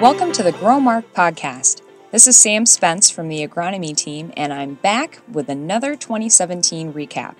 Welcome 0.00 0.32
to 0.32 0.42
the 0.42 0.52
Growmark 0.52 1.04
podcast. 1.14 1.80
This 2.10 2.26
is 2.26 2.36
Sam 2.36 2.66
Spence 2.66 3.08
from 3.08 3.28
the 3.28 3.48
agronomy 3.48 3.96
team, 3.96 4.30
and 4.36 4.52
I'm 4.52 4.74
back 4.74 5.22
with 5.32 5.48
another 5.48 5.96
2017 5.96 6.92
recap. 6.92 7.34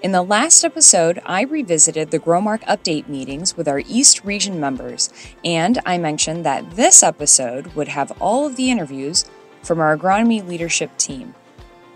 In 0.00 0.12
the 0.12 0.22
last 0.22 0.62
episode, 0.62 1.20
I 1.26 1.42
revisited 1.42 2.12
the 2.12 2.20
Growmark 2.20 2.62
update 2.66 3.08
meetings 3.08 3.56
with 3.56 3.66
our 3.66 3.80
East 3.80 4.24
Region 4.24 4.60
members, 4.60 5.10
and 5.44 5.80
I 5.84 5.98
mentioned 5.98 6.46
that 6.46 6.70
this 6.76 7.02
episode 7.02 7.74
would 7.74 7.88
have 7.88 8.12
all 8.22 8.46
of 8.46 8.54
the 8.54 8.70
interviews 8.70 9.24
from 9.64 9.80
our 9.80 9.98
agronomy 9.98 10.46
leadership 10.46 10.96
team. 10.98 11.34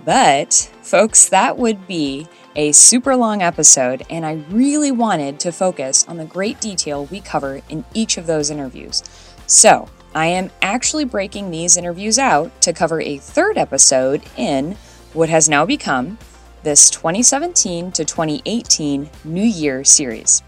But, 0.04 0.68
folks, 0.82 1.28
that 1.28 1.58
would 1.58 1.86
be 1.86 2.26
a 2.56 2.72
super 2.72 3.14
long 3.14 3.40
episode, 3.40 4.02
and 4.10 4.26
I 4.26 4.44
really 4.50 4.90
wanted 4.90 5.38
to 5.40 5.52
focus 5.52 6.04
on 6.08 6.16
the 6.16 6.24
great 6.24 6.60
detail 6.60 7.04
we 7.04 7.20
cover 7.20 7.62
in 7.68 7.84
each 7.94 8.16
of 8.16 8.26
those 8.26 8.50
interviews. 8.50 9.04
So, 9.46 9.88
I 10.14 10.26
am 10.26 10.50
actually 10.60 11.04
breaking 11.04 11.50
these 11.50 11.76
interviews 11.76 12.18
out 12.18 12.60
to 12.62 12.72
cover 12.72 13.00
a 13.00 13.18
third 13.18 13.56
episode 13.56 14.22
in 14.36 14.76
what 15.14 15.28
has 15.30 15.48
now 15.48 15.64
become 15.64 16.18
this 16.62 16.90
2017 16.90 17.92
to 17.92 18.04
2018 18.04 19.10
New 19.24 19.42
Year 19.42 19.84
series. 19.84 20.42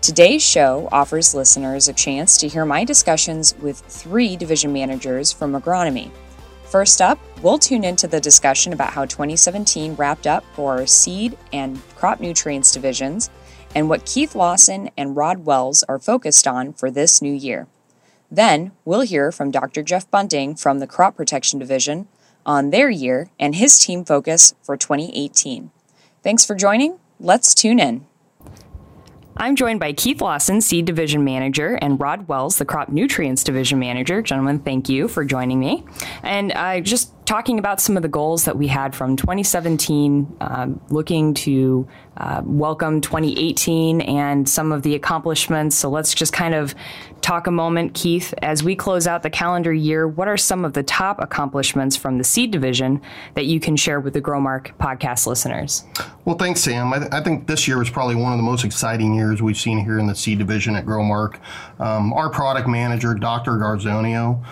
Today's 0.00 0.42
show 0.42 0.88
offers 0.92 1.34
listeners 1.34 1.88
a 1.88 1.92
chance 1.92 2.36
to 2.38 2.48
hear 2.48 2.64
my 2.64 2.84
discussions 2.84 3.54
with 3.58 3.80
three 3.80 4.36
division 4.36 4.72
managers 4.72 5.32
from 5.32 5.52
agronomy. 5.52 6.10
First 6.64 7.00
up, 7.00 7.18
we'll 7.42 7.58
tune 7.58 7.82
into 7.82 8.06
the 8.06 8.20
discussion 8.20 8.72
about 8.72 8.92
how 8.92 9.06
2017 9.06 9.94
wrapped 9.94 10.26
up 10.26 10.44
for 10.52 10.78
our 10.78 10.86
seed 10.86 11.36
and 11.52 11.80
crop 11.96 12.20
nutrients 12.20 12.72
divisions 12.72 13.30
and 13.74 13.88
what 13.88 14.06
Keith 14.06 14.34
Lawson 14.34 14.90
and 14.96 15.16
Rod 15.16 15.44
Wells 15.44 15.82
are 15.84 15.98
focused 15.98 16.46
on 16.46 16.74
for 16.74 16.90
this 16.90 17.20
new 17.20 17.32
year. 17.32 17.66
Then, 18.30 18.72
we'll 18.84 19.00
hear 19.00 19.32
from 19.32 19.50
Dr. 19.50 19.82
Jeff 19.82 20.10
Bunting 20.10 20.54
from 20.54 20.80
the 20.80 20.86
Crop 20.86 21.16
Protection 21.16 21.58
Division 21.58 22.08
on 22.44 22.70
their 22.70 22.90
year 22.90 23.30
and 23.38 23.54
his 23.54 23.78
team 23.78 24.04
focus 24.04 24.54
for 24.62 24.76
2018. 24.76 25.70
Thanks 26.22 26.44
for 26.44 26.54
joining. 26.54 26.98
Let's 27.18 27.54
tune 27.54 27.78
in. 27.78 28.06
I'm 29.40 29.54
joined 29.54 29.78
by 29.78 29.92
Keith 29.92 30.20
Lawson, 30.20 30.60
Seed 30.60 30.84
Division 30.84 31.22
Manager, 31.22 31.78
and 31.80 32.00
Rod 32.00 32.26
Wells, 32.26 32.58
the 32.58 32.64
Crop 32.64 32.88
Nutrients 32.88 33.44
Division 33.44 33.78
Manager. 33.78 34.20
Gentlemen, 34.20 34.58
thank 34.58 34.88
you 34.88 35.06
for 35.06 35.24
joining 35.24 35.60
me. 35.60 35.84
And 36.24 36.50
uh, 36.56 36.80
just 36.80 37.12
talking 37.24 37.60
about 37.60 37.80
some 37.80 37.96
of 37.96 38.02
the 38.02 38.08
goals 38.08 38.46
that 38.46 38.58
we 38.58 38.66
had 38.66 38.96
from 38.96 39.14
2017, 39.14 40.36
um, 40.40 40.80
looking 40.90 41.34
to 41.34 41.86
uh, 42.16 42.42
welcome 42.44 43.00
2018 43.00 44.00
and 44.00 44.48
some 44.48 44.72
of 44.72 44.82
the 44.82 44.96
accomplishments. 44.96 45.76
So 45.76 45.88
let's 45.88 46.14
just 46.14 46.32
kind 46.32 46.54
of 46.54 46.74
talk 47.20 47.46
a 47.46 47.50
moment, 47.50 47.94
Keith, 47.94 48.32
as 48.42 48.62
we 48.62 48.74
close 48.74 49.06
out 49.06 49.22
the 49.22 49.30
calendar 49.30 49.72
year. 49.72 50.06
What 50.08 50.28
are 50.28 50.36
some 50.36 50.64
of 50.64 50.72
the 50.72 50.82
top 50.82 51.20
accomplishments 51.20 51.96
from 51.96 52.18
the 52.18 52.24
seed 52.24 52.50
division 52.50 53.00
that 53.34 53.46
you 53.46 53.60
can 53.60 53.76
share 53.76 54.00
with 54.00 54.14
the 54.14 54.20
Growmark 54.20 54.76
podcast 54.78 55.26
listeners? 55.26 55.84
Well, 56.24 56.36
thanks, 56.36 56.60
Sam. 56.60 56.92
I, 56.92 56.98
th- 56.98 57.12
I 57.12 57.22
think 57.22 57.46
this 57.46 57.68
year 57.68 57.78
was 57.78 57.90
probably 57.90 58.14
one 58.14 58.32
of 58.32 58.38
the 58.38 58.44
most 58.44 58.64
exciting 58.64 59.14
years 59.14 59.42
we've 59.42 59.58
seen 59.58 59.78
here 59.78 59.98
in 59.98 60.06
the 60.06 60.14
seed 60.14 60.38
division 60.38 60.76
at 60.76 60.86
Growmark. 60.86 61.38
Um, 61.78 62.12
our 62.12 62.30
product 62.30 62.68
manager, 62.68 63.14
Dr. 63.14 63.52
Garzonio, 63.52 64.44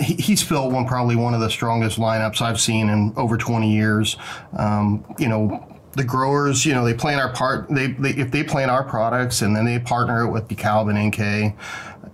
he's 0.00 0.42
filled 0.42 0.72
one 0.72 0.86
probably 0.86 1.16
one 1.16 1.34
of 1.34 1.40
the 1.40 1.50
strongest 1.50 1.98
lineups 1.98 2.40
I've 2.40 2.60
seen 2.60 2.88
in 2.88 3.12
over 3.16 3.36
20 3.36 3.72
years. 3.72 4.16
Um, 4.56 5.04
you 5.18 5.28
know, 5.28 5.66
the 5.92 6.04
growers, 6.04 6.66
you 6.66 6.74
know, 6.74 6.84
they 6.84 6.94
plant 6.94 7.20
our 7.20 7.32
part. 7.32 7.68
They, 7.68 7.88
they, 7.88 8.10
if 8.10 8.30
they 8.30 8.42
plant 8.42 8.70
our 8.70 8.82
products 8.82 9.42
and 9.42 9.54
then 9.54 9.64
they 9.64 9.78
partner 9.78 10.24
it 10.24 10.30
with 10.30 10.48
DeKalb 10.48 10.90
and 10.90 11.08
NK, 11.08 11.56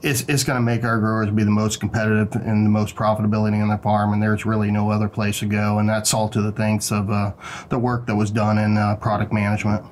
it's, 0.03 0.23
it's 0.23 0.45
going 0.45 0.57
to 0.57 0.63
make 0.63 0.85
our 0.85 0.99
growers 0.99 1.31
be 1.31 1.45
the 1.45 1.51
most 1.51 1.81
competitive 1.81 2.35
and 2.35 2.65
the 2.65 2.71
most 2.71 2.95
profitability 2.95 3.63
on 3.63 3.69
the 3.69 3.79
farm. 3.79 4.13
And 4.13 4.23
there's 4.23 4.47
really 4.47 4.71
no 4.71 4.91
other 4.91 5.09
place 5.09 5.41
to 5.41 5.47
go. 5.47 5.79
And 5.79 5.89
that's 5.89 6.15
all 6.15 6.29
to 6.31 6.41
the 6.41 6.53
thanks 6.53 6.91
of 6.91 7.11
uh, 7.11 7.33
the 7.69 7.79
work 7.79 8.07
that 8.07 8.17
was 8.17 8.31
done 8.31 8.59
in 8.59 8.77
uh, 8.77 8.97
product 8.97 9.33
management. 9.33 9.85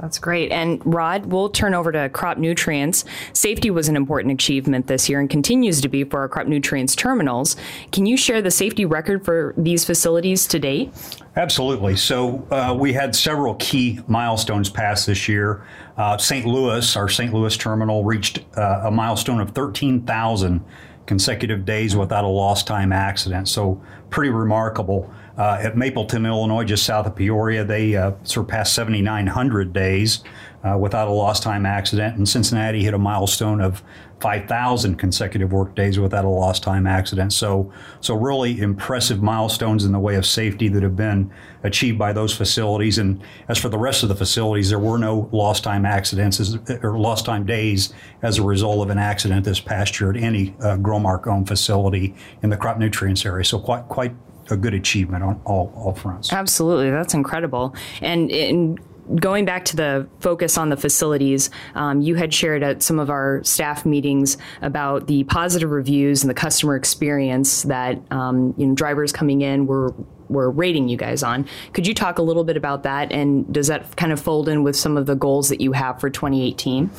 That's 0.00 0.18
great. 0.18 0.50
And 0.50 0.80
Rod, 0.86 1.26
we'll 1.26 1.50
turn 1.50 1.74
over 1.74 1.92
to 1.92 2.08
crop 2.08 2.38
nutrients. 2.38 3.04
Safety 3.34 3.70
was 3.70 3.86
an 3.88 3.96
important 3.96 4.32
achievement 4.32 4.86
this 4.86 5.10
year 5.10 5.20
and 5.20 5.28
continues 5.28 5.82
to 5.82 5.88
be 5.88 6.04
for 6.04 6.20
our 6.20 6.28
crop 6.28 6.46
nutrients 6.46 6.96
terminals. 6.96 7.54
Can 7.92 8.06
you 8.06 8.16
share 8.16 8.40
the 8.40 8.50
safety 8.50 8.86
record 8.86 9.24
for 9.26 9.54
these 9.58 9.84
facilities 9.84 10.46
to 10.48 10.58
date? 10.58 10.90
Absolutely. 11.36 11.96
So 11.96 12.46
uh, 12.50 12.74
we 12.78 12.94
had 12.94 13.14
several 13.14 13.54
key 13.56 14.00
milestones 14.08 14.70
passed 14.70 15.06
this 15.06 15.28
year. 15.28 15.66
Uh, 16.00 16.16
St. 16.16 16.46
Louis, 16.46 16.96
our 16.96 17.10
St. 17.10 17.30
Louis 17.30 17.54
terminal, 17.58 18.04
reached 18.04 18.38
uh, 18.56 18.84
a 18.84 18.90
milestone 18.90 19.38
of 19.38 19.50
13,000 19.50 20.64
consecutive 21.04 21.66
days 21.66 21.94
without 21.94 22.24
a 22.24 22.26
lost 22.26 22.66
time 22.66 22.90
accident. 22.90 23.48
So 23.48 23.82
pretty 24.08 24.30
remarkable. 24.30 25.12
Uh, 25.40 25.58
at 25.62 25.74
Mapleton, 25.74 26.26
Illinois, 26.26 26.64
just 26.64 26.84
south 26.84 27.06
of 27.06 27.16
Peoria, 27.16 27.64
they 27.64 27.96
uh, 27.96 28.12
surpassed 28.24 28.74
7,900 28.74 29.72
days 29.72 30.22
uh, 30.62 30.76
without 30.76 31.08
a 31.08 31.10
lost 31.10 31.42
time 31.42 31.64
accident. 31.64 32.14
And 32.18 32.28
Cincinnati 32.28 32.84
hit 32.84 32.92
a 32.92 32.98
milestone 32.98 33.62
of 33.62 33.82
5,000 34.20 34.96
consecutive 34.96 35.50
work 35.50 35.74
days 35.74 35.98
without 35.98 36.26
a 36.26 36.28
lost 36.28 36.62
time 36.62 36.86
accident. 36.86 37.32
So, 37.32 37.72
so 38.02 38.14
really 38.16 38.60
impressive 38.60 39.22
milestones 39.22 39.86
in 39.86 39.92
the 39.92 39.98
way 39.98 40.16
of 40.16 40.26
safety 40.26 40.68
that 40.68 40.82
have 40.82 40.94
been 40.94 41.32
achieved 41.62 41.98
by 41.98 42.12
those 42.12 42.36
facilities. 42.36 42.98
And 42.98 43.22
as 43.48 43.56
for 43.56 43.70
the 43.70 43.78
rest 43.78 44.02
of 44.02 44.10
the 44.10 44.16
facilities, 44.16 44.68
there 44.68 44.78
were 44.78 44.98
no 44.98 45.30
lost 45.32 45.64
time 45.64 45.86
accidents 45.86 46.38
as, 46.38 46.58
or 46.82 46.98
lost 46.98 47.24
time 47.24 47.46
days 47.46 47.94
as 48.20 48.36
a 48.36 48.42
result 48.42 48.82
of 48.82 48.90
an 48.90 48.98
accident 48.98 49.46
this 49.46 49.58
past 49.58 49.98
year 49.98 50.10
at 50.10 50.18
any 50.18 50.54
uh, 50.60 50.76
Growmark 50.76 51.26
owned 51.26 51.48
facility 51.48 52.14
in 52.42 52.50
the 52.50 52.58
crop 52.58 52.76
nutrients 52.76 53.24
area. 53.24 53.42
So 53.42 53.58
quite, 53.58 53.88
quite 53.88 54.12
a 54.50 54.56
good 54.56 54.74
achievement 54.74 55.22
on 55.24 55.40
all, 55.44 55.72
all 55.76 55.94
fronts. 55.94 56.32
Absolutely, 56.32 56.90
that's 56.90 57.14
incredible. 57.14 57.74
And 58.00 58.30
in 58.30 58.78
going 59.16 59.44
back 59.44 59.64
to 59.66 59.76
the 59.76 60.08
focus 60.20 60.56
on 60.56 60.68
the 60.68 60.76
facilities, 60.76 61.50
um, 61.74 62.00
you 62.00 62.14
had 62.14 62.32
shared 62.32 62.62
at 62.62 62.82
some 62.82 62.98
of 62.98 63.10
our 63.10 63.42
staff 63.44 63.84
meetings 63.84 64.36
about 64.62 65.06
the 65.06 65.24
positive 65.24 65.70
reviews 65.70 66.22
and 66.22 66.30
the 66.30 66.34
customer 66.34 66.76
experience 66.76 67.62
that 67.64 68.00
um, 68.10 68.54
you 68.56 68.66
know 68.66 68.74
drivers 68.74 69.12
coming 69.12 69.40
in 69.40 69.66
were 69.66 69.94
were 70.28 70.50
rating 70.50 70.88
you 70.88 70.96
guys 70.96 71.22
on. 71.22 71.46
Could 71.72 71.86
you 71.86 71.94
talk 71.94 72.18
a 72.18 72.22
little 72.22 72.44
bit 72.44 72.56
about 72.56 72.84
that, 72.84 73.10
and 73.10 73.52
does 73.52 73.66
that 73.66 73.96
kind 73.96 74.12
of 74.12 74.20
fold 74.20 74.48
in 74.48 74.62
with 74.62 74.76
some 74.76 74.96
of 74.96 75.06
the 75.06 75.16
goals 75.16 75.48
that 75.48 75.60
you 75.60 75.72
have 75.72 76.00
for 76.00 76.08
2018? 76.08 76.90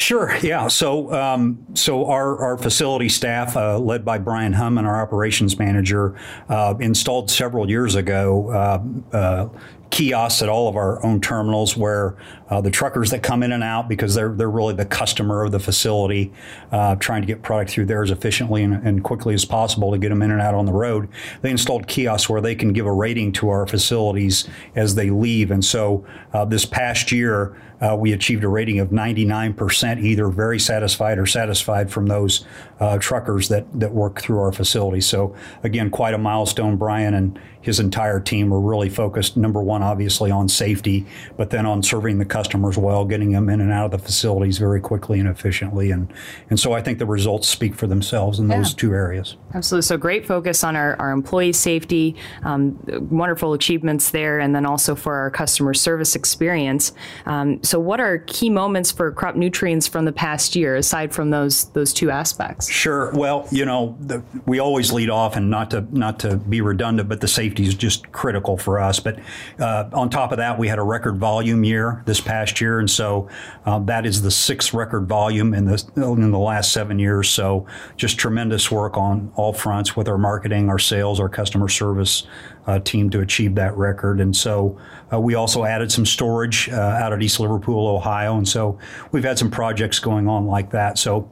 Sure. 0.00 0.34
Yeah. 0.42 0.68
So, 0.68 1.12
um, 1.12 1.66
so 1.74 2.06
our, 2.06 2.38
our 2.38 2.56
facility 2.56 3.10
staff, 3.10 3.54
uh, 3.54 3.78
led 3.78 4.02
by 4.02 4.16
Brian 4.16 4.54
Humman, 4.54 4.86
our 4.86 5.00
operations 5.00 5.58
manager, 5.58 6.16
uh, 6.48 6.74
installed 6.80 7.30
several 7.30 7.68
years 7.68 7.94
ago 7.94 8.50
uh, 8.50 9.16
uh 9.16 9.48
kiosks 9.90 10.40
at 10.40 10.48
all 10.48 10.68
of 10.68 10.76
our 10.76 11.04
own 11.04 11.20
terminals 11.20 11.76
where 11.76 12.16
uh, 12.48 12.60
the 12.60 12.70
truckers 12.70 13.10
that 13.10 13.22
come 13.22 13.42
in 13.42 13.52
and 13.52 13.62
out 13.62 13.88
because 13.88 14.14
they're 14.14 14.32
they're 14.32 14.50
really 14.50 14.74
the 14.74 14.84
customer 14.84 15.44
of 15.44 15.52
the 15.52 15.58
facility, 15.58 16.32
uh, 16.72 16.94
trying 16.96 17.22
to 17.22 17.26
get 17.26 17.42
product 17.42 17.70
through 17.70 17.86
there 17.86 18.02
as 18.02 18.10
efficiently 18.10 18.62
and, 18.62 18.74
and, 18.86 19.04
quickly 19.04 19.34
as 19.34 19.44
possible 19.44 19.90
to 19.92 19.98
get 19.98 20.08
them 20.08 20.22
in 20.22 20.30
and 20.30 20.40
out 20.40 20.54
on 20.54 20.66
the 20.66 20.72
road. 20.72 21.08
They 21.42 21.50
installed 21.50 21.86
kiosks 21.86 22.28
where 22.28 22.40
they 22.40 22.54
can 22.54 22.72
give 22.72 22.86
a 22.86 22.92
rating 22.92 23.32
to 23.34 23.48
our 23.50 23.66
facilities 23.66 24.48
as 24.74 24.94
they 24.94 25.10
leave, 25.10 25.50
and 25.50 25.64
so 25.64 26.04
uh, 26.32 26.44
this 26.44 26.64
past 26.64 27.12
year. 27.12 27.56
Uh, 27.80 27.96
we 27.96 28.12
achieved 28.12 28.44
a 28.44 28.48
rating 28.48 28.78
of 28.78 28.90
99%, 28.90 30.02
either 30.02 30.28
very 30.28 30.58
satisfied 30.58 31.18
or 31.18 31.24
satisfied 31.24 31.90
from 31.90 32.08
those 32.08 32.44
uh, 32.78 32.98
truckers 32.98 33.48
that, 33.48 33.64
that 33.72 33.90
work 33.90 34.20
through 34.20 34.38
our 34.38 34.52
facility. 34.52 35.00
So, 35.00 35.34
again, 35.62 35.88
quite 35.88 36.12
a 36.12 36.18
milestone. 36.18 36.76
Brian 36.76 37.14
and 37.14 37.40
his 37.60 37.78
entire 37.80 38.20
team 38.20 38.50
were 38.50 38.60
really 38.60 38.88
focused, 38.88 39.36
number 39.36 39.62
one, 39.62 39.82
obviously, 39.82 40.30
on 40.30 40.48
safety, 40.48 41.06
but 41.36 41.50
then 41.50 41.66
on 41.66 41.82
serving 41.82 42.18
the 42.18 42.24
customers 42.24 42.78
well, 42.78 43.04
getting 43.04 43.32
them 43.32 43.48
in 43.48 43.60
and 43.60 43.70
out 43.70 43.86
of 43.86 43.90
the 43.90 43.98
facilities 43.98 44.58
very 44.58 44.80
quickly 44.80 45.20
and 45.20 45.28
efficiently. 45.28 45.90
And, 45.90 46.12
and 46.48 46.58
so 46.58 46.72
I 46.72 46.80
think 46.80 46.98
the 46.98 47.06
results 47.06 47.48
speak 47.48 47.74
for 47.74 47.86
themselves 47.86 48.38
in 48.38 48.48
yeah. 48.48 48.58
those 48.58 48.74
two 48.74 48.94
areas. 48.94 49.36
Absolutely. 49.52 49.82
So 49.82 49.96
great 49.96 50.26
focus 50.26 50.62
on 50.62 50.76
our, 50.76 50.94
our 51.00 51.10
employee 51.10 51.52
safety, 51.52 52.14
um, 52.44 52.78
wonderful 53.10 53.52
achievements 53.52 54.10
there, 54.10 54.38
and 54.38 54.54
then 54.54 54.64
also 54.64 54.94
for 54.94 55.14
our 55.16 55.30
customer 55.30 55.74
service 55.74 56.14
experience. 56.14 56.92
Um, 57.26 57.62
so 57.64 57.80
what 57.80 57.98
are 57.98 58.18
key 58.18 58.48
moments 58.48 58.92
for 58.92 59.10
crop 59.10 59.34
nutrients 59.34 59.88
from 59.88 60.04
the 60.04 60.12
past 60.12 60.54
year, 60.54 60.76
aside 60.76 61.12
from 61.12 61.30
those 61.30 61.64
those 61.70 61.92
two 61.92 62.10
aspects? 62.10 62.70
Sure. 62.70 63.10
Well, 63.12 63.48
you 63.50 63.64
know, 63.64 63.96
the, 64.00 64.22
we 64.46 64.60
always 64.60 64.92
lead 64.92 65.10
off, 65.10 65.34
and 65.34 65.50
not 65.50 65.70
to 65.72 65.86
not 65.90 66.20
to 66.20 66.36
be 66.36 66.60
redundant, 66.60 67.08
but 67.08 67.20
the 67.20 67.28
safety 67.28 67.64
is 67.64 67.74
just 67.74 68.12
critical 68.12 68.56
for 68.56 68.78
us. 68.78 69.00
But 69.00 69.18
uh, 69.58 69.90
on 69.92 70.10
top 70.10 70.30
of 70.30 70.38
that, 70.38 70.58
we 70.58 70.68
had 70.68 70.78
a 70.78 70.84
record 70.84 71.18
volume 71.18 71.64
year 71.64 72.02
this 72.06 72.20
past 72.20 72.60
year, 72.60 72.78
and 72.78 72.90
so 72.90 73.28
uh, 73.66 73.80
that 73.80 74.06
is 74.06 74.22
the 74.22 74.30
sixth 74.30 74.72
record 74.72 75.08
volume 75.08 75.54
in 75.54 75.64
the 75.64 75.84
in 75.96 76.30
the 76.30 76.38
last 76.38 76.72
seven 76.72 77.00
years. 77.00 77.28
So 77.28 77.66
just 77.96 78.16
tremendous 78.16 78.70
work 78.70 78.96
on 78.96 79.32
all 79.40 79.52
fronts 79.52 79.96
with 79.96 80.06
our 80.06 80.18
marketing, 80.18 80.68
our 80.68 80.78
sales, 80.78 81.18
our 81.18 81.28
customer 81.28 81.68
service 81.68 82.26
uh, 82.66 82.78
team 82.80 83.08
to 83.10 83.20
achieve 83.20 83.54
that 83.54 83.74
record. 83.76 84.20
And 84.20 84.36
so 84.36 84.78
uh, 85.12 85.18
we 85.18 85.34
also 85.34 85.64
added 85.64 85.90
some 85.90 86.04
storage 86.04 86.68
uh, 86.68 86.76
out 86.76 87.12
at 87.12 87.22
East 87.22 87.40
Liverpool, 87.40 87.88
Ohio, 87.88 88.36
and 88.36 88.46
so 88.46 88.78
we've 89.12 89.24
had 89.24 89.38
some 89.38 89.50
projects 89.50 89.98
going 89.98 90.28
on 90.28 90.46
like 90.46 90.70
that. 90.70 90.98
So 90.98 91.30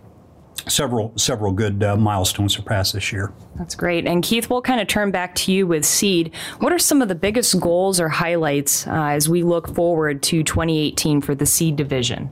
several 0.67 1.13
several 1.17 1.53
good 1.53 1.83
uh, 1.83 1.97
milestones 1.97 2.55
surpassed 2.55 2.95
this 2.95 3.13
year. 3.13 3.33
That's 3.57 3.75
great. 3.75 4.07
And 4.07 4.23
Keith, 4.23 4.51
we'll 4.51 4.63
kind 4.63 4.81
of 4.81 4.89
turn 4.89 5.11
back 5.11 5.35
to 5.37 5.53
you 5.53 5.67
with 5.67 5.85
Seed. 5.85 6.35
What 6.61 6.73
are 6.73 6.79
some 6.79 7.03
of 7.03 7.09
the 7.09 7.15
biggest 7.15 7.61
goals 7.61 8.01
or 8.01 8.09
highlights 8.09 8.87
uh, 8.87 8.91
as 8.91 9.29
we 9.29 9.43
look 9.43 9.75
forward 9.75 10.23
to 10.25 10.43
2018 10.43 11.21
for 11.21 11.35
the 11.35 11.47
Seed 11.47 11.77
division? 11.77 12.31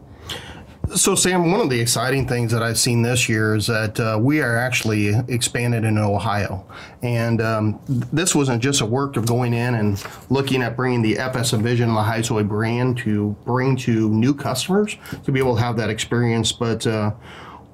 So, 0.95 1.17
Sam, 1.17 1.51
one 1.51 1.61
of 1.61 1.69
the 1.69 1.81
exciting 1.81 2.29
things 2.29 2.53
that 2.53 2.63
I've 2.63 2.79
seen 2.79 3.03
this 3.03 3.29
year 3.29 3.57
is 3.57 3.67
that 3.67 3.99
uh, 3.99 4.19
we 4.21 4.41
are 4.41 4.57
actually 4.57 5.09
expanded 5.29 5.85
in 5.85 5.99
Ohio. 5.99 6.65
And 7.03 7.41
um, 7.43 7.81
this 7.89 8.37
wasn't 8.37 8.63
just 8.63 8.81
a 8.81 8.87
work 8.87 9.17
of 9.17 9.27
going 9.27 9.53
in 9.53 9.75
and 9.75 10.03
looking 10.31 10.63
at 10.63 10.77
bringing 10.77 11.03
the 11.03 11.19
FS 11.19 11.51
InVision 11.53 11.89
and 11.89 11.97
the 11.97 12.03
Hi-Soy 12.03 12.45
brand 12.45 12.99
to 12.99 13.37
bring 13.45 13.77
to 13.79 14.11
new 14.11 14.33
customers 14.33 14.97
to 15.25 15.33
be 15.33 15.41
able 15.41 15.57
to 15.57 15.61
have 15.61 15.77
that 15.77 15.91
experience, 15.91 16.53
but 16.53 16.87
uh, 16.87 17.11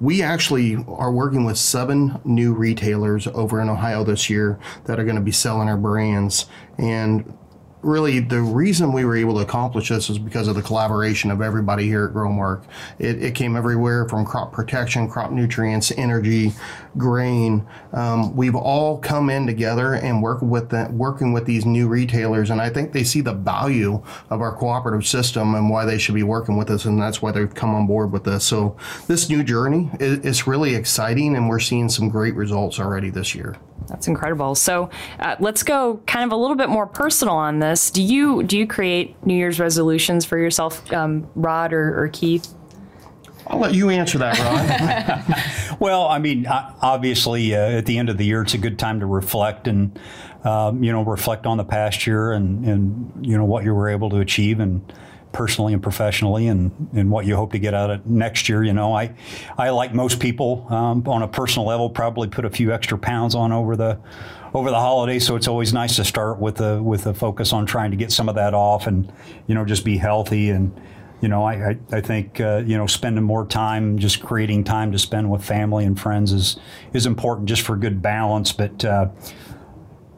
we 0.01 0.21
actually 0.21 0.83
are 0.87 1.11
working 1.11 1.45
with 1.45 1.57
seven 1.57 2.19
new 2.25 2.53
retailers 2.53 3.27
over 3.27 3.61
in 3.61 3.69
Ohio 3.69 4.03
this 4.03 4.29
year 4.29 4.59
that 4.85 4.99
are 4.99 5.03
going 5.03 5.15
to 5.15 5.21
be 5.21 5.31
selling 5.31 5.69
our 5.69 5.77
brands. 5.77 6.47
And 6.77 7.31
really 7.83 8.19
the 8.19 8.41
reason 8.41 8.93
we 8.93 9.05
were 9.05 9.15
able 9.15 9.35
to 9.35 9.41
accomplish 9.41 9.89
this 9.89 10.09
is 10.09 10.17
because 10.17 10.47
of 10.47 10.55
the 10.55 10.61
collaboration 10.61 11.29
of 11.31 11.41
everybody 11.41 11.85
here 11.85 12.05
at 12.05 12.13
Growmark. 12.13 12.63
It, 12.99 13.21
it 13.21 13.35
came 13.35 13.55
everywhere 13.55 14.07
from 14.07 14.25
crop 14.25 14.51
protection, 14.51 15.09
crop 15.09 15.31
nutrients, 15.31 15.91
energy, 15.97 16.53
grain. 16.97 17.65
Um, 17.91 18.35
we've 18.35 18.55
all 18.55 18.97
come 18.97 19.29
in 19.29 19.45
together 19.45 19.93
and 19.93 20.21
work 20.21 20.41
with 20.41 20.69
the, 20.69 20.89
working 20.91 21.33
with 21.33 21.45
these 21.45 21.65
new 21.65 21.87
retailers, 21.87 22.49
and 22.49 22.61
I 22.61 22.69
think 22.69 22.91
they 22.91 23.03
see 23.03 23.21
the 23.21 23.33
value 23.33 24.01
of 24.29 24.41
our 24.41 24.55
cooperative 24.55 25.05
system 25.05 25.55
and 25.55 25.69
why 25.69 25.85
they 25.85 25.97
should 25.97 26.15
be 26.15 26.23
working 26.23 26.57
with 26.57 26.69
us, 26.69 26.85
and 26.85 27.01
that's 27.01 27.21
why 27.21 27.31
they've 27.31 27.53
come 27.53 27.73
on 27.73 27.87
board 27.87 28.11
with 28.11 28.27
us. 28.27 28.43
So 28.43 28.77
this 29.07 29.29
new 29.29 29.43
journey 29.43 29.89
is, 29.99 30.43
really 30.47 30.75
exciting, 30.75 31.37
and 31.37 31.47
we're 31.47 31.59
seeing 31.59 31.87
some 31.87 32.09
great 32.09 32.35
results 32.35 32.77
already 32.77 33.09
this 33.09 33.33
year. 33.33 33.55
That's 33.87 34.07
incredible. 34.07 34.55
So 34.55 34.89
uh, 35.19 35.35
let's 35.39 35.63
go 35.63 36.01
kind 36.05 36.25
of 36.25 36.31
a 36.31 36.35
little 36.35 36.55
bit 36.57 36.69
more 36.69 36.85
personal 36.85 37.35
on 37.35 37.59
this. 37.59 37.91
Do 37.91 38.01
you 38.01 38.43
do 38.43 38.57
you 38.57 38.67
create 38.67 39.15
New 39.25 39.35
Year's 39.35 39.59
resolutions 39.59 40.25
for 40.25 40.37
yourself, 40.37 40.91
um, 40.91 41.29
Rod 41.35 41.73
or, 41.73 42.03
or 42.03 42.07
Keith? 42.09 42.53
I'll 43.47 43.59
let 43.59 43.73
you 43.73 43.89
answer 43.89 44.17
that, 44.19 44.39
Rod. 44.39 45.77
well, 45.79 46.07
I 46.07 46.19
mean, 46.19 46.47
obviously, 46.47 47.55
uh, 47.55 47.59
at 47.59 47.85
the 47.85 47.97
end 47.97 48.09
of 48.09 48.17
the 48.17 48.25
year, 48.25 48.41
it's 48.41 48.53
a 48.53 48.57
good 48.57 48.79
time 48.79 48.99
to 49.01 49.05
reflect 49.05 49.67
and 49.67 49.99
um, 50.43 50.83
you 50.83 50.91
know 50.91 51.03
reflect 51.03 51.45
on 51.45 51.57
the 51.57 51.63
past 51.63 52.05
year 52.05 52.33
and 52.33 52.65
and 52.65 53.25
you 53.25 53.37
know 53.37 53.45
what 53.45 53.63
you 53.63 53.73
were 53.73 53.89
able 53.89 54.09
to 54.09 54.19
achieve 54.19 54.59
and 54.59 54.93
personally 55.33 55.73
and 55.73 55.83
professionally 55.83 56.47
and, 56.47 56.89
and 56.93 57.09
what 57.09 57.25
you 57.25 57.35
hope 57.35 57.51
to 57.51 57.59
get 57.59 57.73
out 57.73 57.89
of 57.89 58.05
next 58.05 58.47
year. 58.47 58.63
You 58.63 58.71
know, 58.71 58.95
I, 58.95 59.15
I 59.57 59.71
like 59.71 59.93
most 59.93 60.19
people 60.19 60.67
um, 60.69 61.03
on 61.07 61.23
a 61.23 61.27
personal 61.27 61.67
level, 61.67 61.89
probably 61.89 62.29
put 62.29 62.45
a 62.45 62.49
few 62.49 62.71
extra 62.71 62.97
pounds 62.97 63.35
on 63.35 63.51
over 63.51 63.75
the 63.75 63.99
over 64.53 64.69
the 64.69 64.79
holidays. 64.79 65.25
So 65.25 65.35
it's 65.35 65.47
always 65.47 65.73
nice 65.73 65.95
to 65.97 66.05
start 66.05 66.39
with 66.39 66.61
a 66.61 66.81
with 66.81 67.07
a 67.07 67.13
focus 67.13 67.51
on 67.51 67.65
trying 67.65 67.91
to 67.91 67.97
get 67.97 68.11
some 68.11 68.29
of 68.29 68.35
that 68.35 68.53
off 68.53 68.87
and 68.87 69.11
you 69.47 69.55
know 69.55 69.65
just 69.65 69.83
be 69.83 69.97
healthy 69.97 70.49
and. 70.49 70.79
You 71.23 71.29
know, 71.29 71.45
I, 71.45 71.69
I, 71.69 71.77
I 71.93 72.01
think 72.01 72.41
uh, 72.41 72.63
you 72.65 72.77
know 72.77 72.85
spending 72.85 73.23
more 73.23 73.45
time, 73.45 73.97
just 73.97 74.21
creating 74.21 74.65
time 74.65 74.91
to 74.91 74.99
spend 74.99 75.31
with 75.31 75.41
family 75.41 75.85
and 75.85 75.97
friends 75.97 76.33
is 76.33 76.57
is 76.91 77.05
important 77.05 77.47
just 77.47 77.61
for 77.61 77.77
good 77.77 78.01
balance. 78.01 78.51
But 78.51 78.83
uh, 78.83 79.07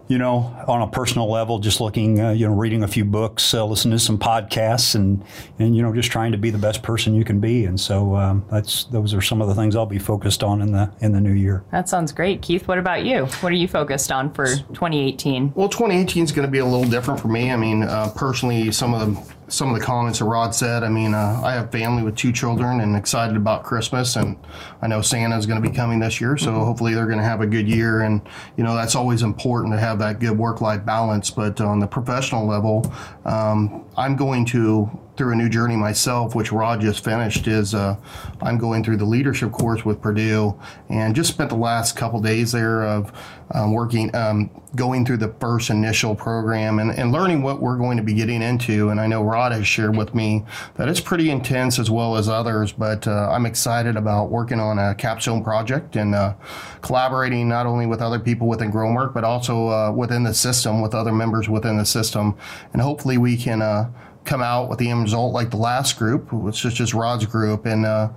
you 0.08 0.18
know, 0.18 0.56
on 0.68 0.82
a 0.82 0.88
personal 0.88 1.30
level, 1.30 1.60
just 1.60 1.80
looking, 1.80 2.20
uh, 2.20 2.32
you 2.32 2.48
know, 2.48 2.56
reading 2.56 2.82
a 2.82 2.88
few 2.88 3.06
books, 3.06 3.54
uh, 3.54 3.64
listening 3.66 3.98
to 3.98 4.04
some 4.04 4.18
podcasts, 4.18 4.96
and 4.96 5.24
and 5.60 5.76
you 5.76 5.84
know, 5.84 5.94
just 5.94 6.12
trying 6.12 6.32
to 6.32 6.40
be 6.40 6.50
the 6.50 6.58
best 6.58 6.82
person 6.82 7.14
you 7.14 7.24
can 7.24 7.40
be. 7.40 7.66
And 7.66 7.80
so 7.80 8.16
um, 8.16 8.44
that's 8.50 8.86
those 8.86 9.14
are 9.14 9.22
some 9.22 9.44
of 9.44 9.48
the 9.48 9.54
things 9.54 9.76
I'll 9.76 9.86
be 9.86 10.00
focused 10.00 10.44
on 10.44 10.60
in 10.60 10.72
the 10.72 10.92
in 11.02 11.12
the 11.12 11.22
new 11.22 11.34
year. 11.34 11.64
That 11.72 11.88
sounds 11.88 12.12
great, 12.12 12.42
Keith. 12.42 12.68
What 12.68 12.80
about 12.80 13.06
you? 13.06 13.26
What 13.42 13.52
are 13.52 13.56
you 13.56 13.68
focused 13.68 14.12
on 14.12 14.34
for 14.34 14.48
2018? 14.48 15.54
Well, 15.56 15.70
2018 15.70 16.24
is 16.24 16.32
going 16.32 16.48
to 16.48 16.52
be 16.52 16.60
a 16.60 16.66
little 16.66 16.90
different 16.90 17.20
for 17.20 17.28
me. 17.28 17.52
I 17.52 17.58
mean, 17.58 17.84
uh, 17.84 18.12
personally, 18.16 18.72
some 18.72 18.96
of 18.96 19.02
the 19.02 19.35
some 19.48 19.74
of 19.74 19.80
the 19.80 19.86
comments 19.86 20.20
that 20.20 20.26
Rod 20.26 20.56
said. 20.56 20.84
I 20.84 20.90
mean, 20.90 21.14
uh, 21.14 21.42
I 21.44 21.54
have 21.54 21.72
family 21.72 22.04
with 22.04 22.16
two 22.16 22.32
children 22.32 22.82
and 22.82 22.96
excited 22.96 23.38
about 23.38 23.64
Christmas, 23.64 24.16
and 24.16 24.38
I 24.82 24.88
know 24.88 25.02
Santa 25.02 25.38
is 25.38 25.46
going 25.46 25.62
to 25.62 25.68
be 25.68 25.76
coming 25.76 26.00
this 26.00 26.20
year, 26.20 26.38
so 26.38 26.52
mm-hmm. 26.52 26.64
hopefully 26.64 26.94
they're 26.94 27.06
going 27.06 27.20
to 27.20 27.24
have 27.24 27.42
a 27.42 27.48
good 27.48 27.68
year. 27.68 28.02
And 28.02 28.22
you 28.58 28.64
know, 28.64 28.76
that's 28.76 28.96
always 28.96 29.22
important 29.22 29.74
to 29.74 29.80
have 29.80 30.00
that 30.00 30.20
good 30.20 30.38
work-life 30.38 30.86
balance. 30.86 31.30
But 31.30 31.62
on 31.62 31.80
the 31.80 31.88
professional 31.88 32.46
level, 32.46 32.92
um, 33.26 33.86
I'm 33.98 34.16
going 34.16 34.46
to 34.46 34.90
through 35.18 35.34
a 35.34 35.36
new 35.36 35.50
journey 35.50 35.76
myself, 35.76 36.36
which 36.36 36.52
Rod 36.52 36.82
just 36.82 37.04
finished, 37.04 37.48
is 37.48 37.74
uh, 37.74 37.96
I'm 38.42 38.58
going 38.58 38.84
through 38.84 38.98
the 38.98 39.06
leadership 39.06 39.52
course 39.52 39.86
with 39.86 40.02
Purdue 40.02 40.60
and 40.90 41.16
just 41.16 41.30
spent 41.30 41.50
the 41.50 41.56
last 41.56 41.96
couple 41.96 42.22
days 42.22 42.52
there 42.52 42.84
of 42.84 43.12
um, 43.52 43.74
working, 43.74 44.14
um, 44.16 44.50
going 44.76 45.06
through 45.06 45.18
the 45.18 45.34
first 45.40 45.70
initial 45.70 46.16
program 46.16 46.80
and, 46.80 46.92
and 46.92 47.12
learning 47.12 47.44
what 47.44 47.62
we're 47.62 47.78
going 47.78 47.98
to 47.98 48.04
be 48.04 48.14
getting 48.14 48.42
into. 48.42 48.90
And 48.90 49.00
I 49.00 49.08
know 49.08 49.24
Rod 49.24 49.52
has 49.52 49.68
shared 49.68 49.96
with 49.96 50.16
me 50.16 50.44
that 50.76 50.90
it's 50.90 51.00
pretty 51.00 51.30
intense 51.30 51.78
as 51.78 51.90
well 51.90 52.16
as 52.18 52.28
others, 52.28 52.72
but 52.72 53.08
uh, 53.08 53.30
I'm 53.32 53.46
excited 53.46 53.96
about 53.96 54.32
working 54.32 54.60
on 54.60 54.80
a 54.80 54.96
capstone 54.96 55.44
project 55.44 55.96
and 55.96 56.16
uh, 56.16 56.34
collaborating 56.82 57.48
not 57.48 57.66
only 57.66 57.86
with 57.86 58.02
other 58.02 58.20
people 58.20 58.48
within 58.48 58.72
Growmark, 58.72 59.14
but 59.14 59.24
also 59.24 59.70
uh, 59.70 59.92
within 59.92 60.24
the 60.24 60.34
system 60.34 60.82
with 60.82 60.96
other 60.96 61.12
members 61.12 61.48
within 61.48 61.78
the 61.78 61.86
system. 61.86 62.36
And 62.74 62.82
hopefully 62.82 63.18
we 63.18 63.38
can 63.38 63.62
uh, 63.62 63.92
come 64.26 64.42
out 64.42 64.70
with 64.70 64.80
the 64.80 64.90
end 64.90 65.04
result 65.04 65.34
like 65.34 65.52
the 65.52 65.58
last 65.58 65.98
group, 65.98 66.34
which 66.34 66.66
is 66.66 66.74
just 66.74 66.94
Rod's 66.94 67.26
group, 67.26 67.66
and 67.66 67.86
uh, 67.86 68.10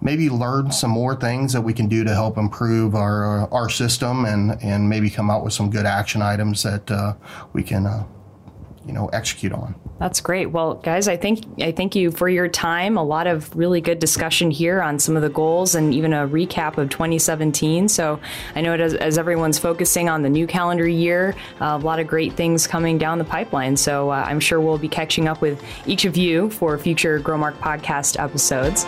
maybe 0.00 0.28
learn 0.28 0.70
some 0.70 0.90
more 0.90 1.16
things 1.16 1.52
that 1.52 1.62
we 1.62 1.72
can 1.72 1.88
do 1.88 2.04
to 2.04 2.14
help 2.14 2.38
improve 2.38 2.94
our 2.94 3.44
uh, 3.44 3.46
our 3.50 3.68
system 3.68 4.24
and 4.24 4.62
and 4.62 4.88
maybe 4.88 5.10
come 5.10 5.30
out 5.30 5.42
with 5.44 5.52
some 5.52 5.70
good 5.70 5.86
action 5.86 6.22
items 6.22 6.62
that 6.62 6.90
uh, 6.90 7.14
we 7.52 7.62
can 7.62 7.86
uh, 7.86 8.04
you 8.86 8.92
know 8.92 9.06
execute 9.08 9.52
on. 9.52 9.74
That's 9.98 10.20
great. 10.20 10.46
Well, 10.46 10.74
guys, 10.74 11.08
I 11.08 11.16
think 11.16 11.44
I 11.60 11.72
thank 11.72 11.96
you 11.96 12.10
for 12.10 12.28
your 12.28 12.48
time. 12.48 12.96
A 12.96 13.02
lot 13.02 13.26
of 13.26 13.54
really 13.56 13.80
good 13.80 13.98
discussion 13.98 14.50
here 14.50 14.82
on 14.82 14.98
some 14.98 15.16
of 15.16 15.22
the 15.22 15.30
goals 15.30 15.74
and 15.74 15.94
even 15.94 16.12
a 16.12 16.28
recap 16.28 16.76
of 16.76 16.90
2017. 16.90 17.88
So 17.88 18.20
I 18.54 18.60
know 18.60 18.74
as, 18.74 18.94
as 18.94 19.16
everyone's 19.16 19.58
focusing 19.58 20.08
on 20.08 20.22
the 20.22 20.28
new 20.28 20.46
calendar 20.46 20.86
year, 20.86 21.34
uh, 21.60 21.78
a 21.80 21.84
lot 21.84 21.98
of 21.98 22.06
great 22.06 22.34
things 22.34 22.66
coming 22.66 22.98
down 22.98 23.18
the 23.18 23.24
pipeline. 23.24 23.76
So 23.76 24.10
uh, 24.10 24.24
I'm 24.26 24.40
sure 24.40 24.60
we'll 24.60 24.78
be 24.78 24.88
catching 24.88 25.28
up 25.28 25.40
with 25.40 25.62
each 25.86 26.04
of 26.04 26.16
you 26.16 26.50
for 26.50 26.76
future 26.78 27.18
Growmark 27.18 27.54
podcast 27.58 28.22
episodes. 28.22 28.84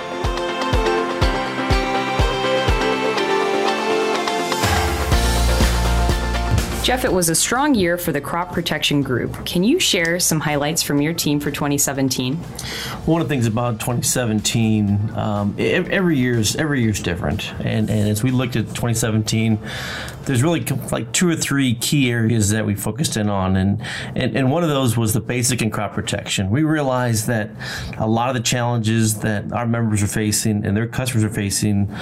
Jeff, 6.89 7.05
it 7.05 7.13
was 7.13 7.29
a 7.29 7.35
strong 7.35 7.75
year 7.75 7.99
for 7.99 8.13
the 8.13 8.21
crop 8.23 8.51
protection 8.51 9.03
group. 9.03 9.45
Can 9.45 9.63
you 9.63 9.79
share 9.79 10.19
some 10.19 10.41
highlights 10.41 10.83
from 10.83 11.03
your 11.03 11.13
team 11.13 11.39
for 11.39 11.51
2017? 11.51 12.37
One 13.05 13.21
of 13.21 13.29
the 13.29 13.35
things 13.35 13.47
about 13.47 13.73
2017, 13.73 15.11
um, 15.15 15.55
every 15.59 16.17
year's 16.17 16.57
every 16.57 16.81
year's 16.81 17.03
different, 17.03 17.53
and 17.61 17.91
and 17.91 18.09
as 18.09 18.23
we 18.23 18.31
looked 18.31 18.57
at 18.57 18.69
2017, 18.69 19.59
there's 20.25 20.43
really 20.43 20.61
like 20.91 21.13
two 21.13 21.29
or 21.29 21.37
three 21.37 21.75
key 21.75 22.11
areas 22.11 22.49
that 22.53 22.65
we 22.65 22.75
focused 22.75 23.19
in 23.19 23.29
on, 23.29 23.57
and 23.57 23.83
and, 24.17 24.35
and 24.35 24.51
one 24.51 24.63
of 24.63 24.71
those 24.71 24.97
was 24.97 25.13
the 25.13 25.21
basic 25.21 25.61
and 25.61 25.71
crop 25.71 25.93
protection. 25.93 26.49
We 26.49 26.63
realized 26.63 27.27
that 27.27 27.51
a 27.99 28.09
lot 28.09 28.31
of 28.31 28.35
the 28.35 28.43
challenges 28.43 29.21
that 29.21 29.53
our 29.53 29.67
members 29.67 30.03
are 30.03 30.07
facing 30.07 30.65
and 30.65 30.75
their 30.75 30.87
customers 30.87 31.23
are 31.23 31.29
facing 31.29 31.95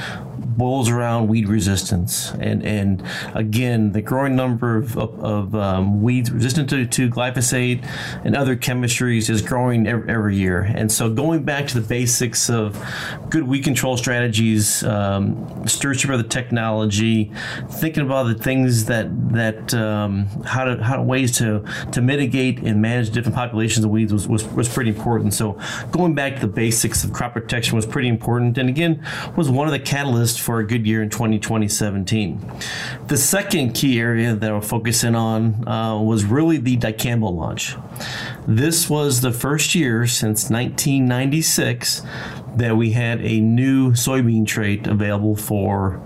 boils 0.57 0.89
around 0.89 1.29
weed 1.29 1.49
resistance, 1.49 2.33
and 2.41 2.65
and 2.65 3.03
again 3.35 3.93
the 3.93 4.03
growing 4.03 4.37
number 4.37 4.76
of, 4.77 4.97
of, 4.97 5.25
of 5.25 5.55
um, 5.55 6.03
weeds 6.03 6.31
resistant 6.31 6.71
to, 6.71 6.87
to 6.87 7.11
glyphosate 7.11 7.85
and 8.25 8.37
other 8.37 8.57
chemistries 8.57 9.29
is 9.29 9.43
growing 9.43 9.87
every, 9.87 10.09
every, 10.13 10.37
year. 10.37 10.61
And 10.61 10.91
so 10.91 11.09
going 11.09 11.45
back 11.45 11.67
to 11.69 11.81
the 11.81 11.87
basics 11.87 12.51
of 12.51 12.83
good 13.31 13.45
weed 13.45 13.65
control 13.65 13.97
strategies, 13.97 14.85
um, 14.85 15.67
stewardship 15.67 16.11
of 16.11 16.19
the 16.19 16.29
technology, 16.29 17.33
thinking 17.71 18.05
about 18.05 18.25
the 18.25 18.35
things 18.35 18.85
that 18.87 19.07
that 19.33 19.73
um, 19.75 20.27
how 20.45 20.65
to 20.65 20.83
how 20.83 21.03
ways 21.03 21.37
to 21.39 21.65
to 21.93 22.03
mitigate 22.03 22.59
and 22.61 22.83
manage 22.83 23.11
different 23.11 23.35
populations 23.35 23.85
of 23.85 23.91
weeds 23.91 24.13
was, 24.13 24.29
was, 24.29 24.45
was 24.53 24.69
pretty 24.69 24.91
important. 24.91 25.33
So 25.33 25.59
going 25.91 26.15
back 26.15 26.35
to 26.35 26.41
the 26.41 26.53
basics 26.53 27.03
of 27.05 27.13
crop 27.13 27.33
protection 27.33 27.77
was 27.77 27.87
pretty 27.87 28.09
important, 28.09 28.59
and 28.59 28.69
again 28.69 29.07
was 29.37 29.51
one 29.51 29.67
of 29.67 29.73
the 29.73 29.81
catalysts 29.81 30.39
for 30.39 30.59
a 30.59 30.67
good 30.67 30.87
year 30.87 31.03
in 31.03 31.11
2020 31.11 31.47
2017. 31.47 32.41
The 33.07 33.17
second 33.17 33.73
key 33.75 34.01
area 34.01 34.35
that 34.35 34.51
I'll 34.51 34.61
focus 34.67 35.05
in 35.05 35.15
on 35.15 35.67
uh, 35.69 35.99
was 36.01 36.25
really 36.25 36.59
the 36.59 36.77
dicamba 36.77 37.33
launch. 37.33 37.77
This 38.47 38.91
was 38.91 39.21
the 39.21 39.33
first 39.33 39.75
year 39.75 40.07
since 40.07 40.51
1996 40.51 42.03
that 42.57 42.77
we 42.77 42.93
had 42.93 43.21
a 43.21 43.41
new 43.41 43.93
soybean 43.93 44.47
trait 44.47 44.87
available 44.87 45.37
for 45.37 46.01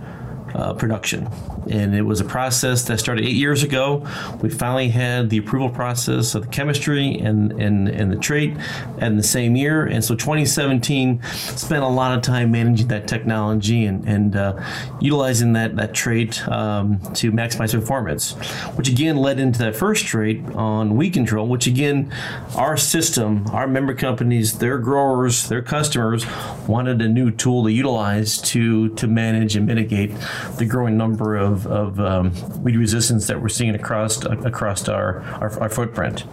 uh, 0.55 0.75
production. 0.75 1.29
And 1.69 1.95
it 1.95 2.03
was 2.03 2.21
a 2.21 2.25
process 2.25 2.85
that 2.85 3.01
started 3.01 3.25
eight 3.25 3.37
years 3.37 3.63
ago. 3.63 4.07
We 4.41 4.51
finally 4.51 4.89
had 4.89 5.31
the 5.31 5.39
approval 5.39 5.71
process 5.71 6.35
of 6.35 6.43
the 6.43 6.49
chemistry 6.49 7.19
and 7.19 7.53
and, 7.53 7.89
and 7.89 8.13
the 8.13 8.17
trait 8.17 8.57
in 9.01 9.17
the 9.17 9.23
same 9.23 9.57
year, 9.57 9.85
and 9.85 10.05
so 10.05 10.15
2017 10.15 11.23
spent 11.23 11.83
a 11.83 11.89
lot 11.89 12.17
of 12.17 12.23
time 12.23 12.51
managing 12.53 12.89
that 12.89 13.07
technology 13.09 13.85
and 13.85 14.07
and 14.07 14.37
uh, 14.37 14.63
utilizing 15.01 15.53
that 15.55 15.77
that 15.77 15.95
trait 15.95 16.47
um, 16.49 17.01
to 17.15 17.33
maximize 17.33 17.73
performance, 17.73 18.33
which 18.77 18.89
again 18.89 19.17
led 19.17 19.39
into 19.39 19.59
that 19.59 19.77
first 19.77 20.07
trait 20.07 20.43
on 20.55 20.97
weed 20.97 21.11
control, 21.13 21.47
which 21.47 21.67
again 21.67 22.13
our 22.57 22.77
system, 22.77 23.47
our 23.53 23.67
member 23.67 23.95
companies, 23.95 24.59
their 24.59 24.79
growers, 24.79 25.49
their 25.49 25.63
customers 25.63 26.25
wanted 26.67 27.01
a 27.03 27.09
new 27.09 27.31
tool 27.31 27.65
to 27.65 27.73
utilize 27.73 28.39
to 28.39 28.89
to 28.91 29.07
manage 29.07 29.57
and 29.57 29.67
mitigate 29.67 30.13
the 30.59 30.65
growing 30.65 30.97
number 30.97 31.37
of, 31.37 31.50
of 31.67 32.01
um, 32.01 32.33
weed 32.63 32.77
resistance 32.77 33.27
that 33.27 33.41
we're 33.41 33.49
seeing 33.49 33.75
across 33.75 34.25
across 34.25 34.89
our, 34.89 35.21
our, 35.41 35.61
our 35.61 35.69
footprint. 35.69 36.25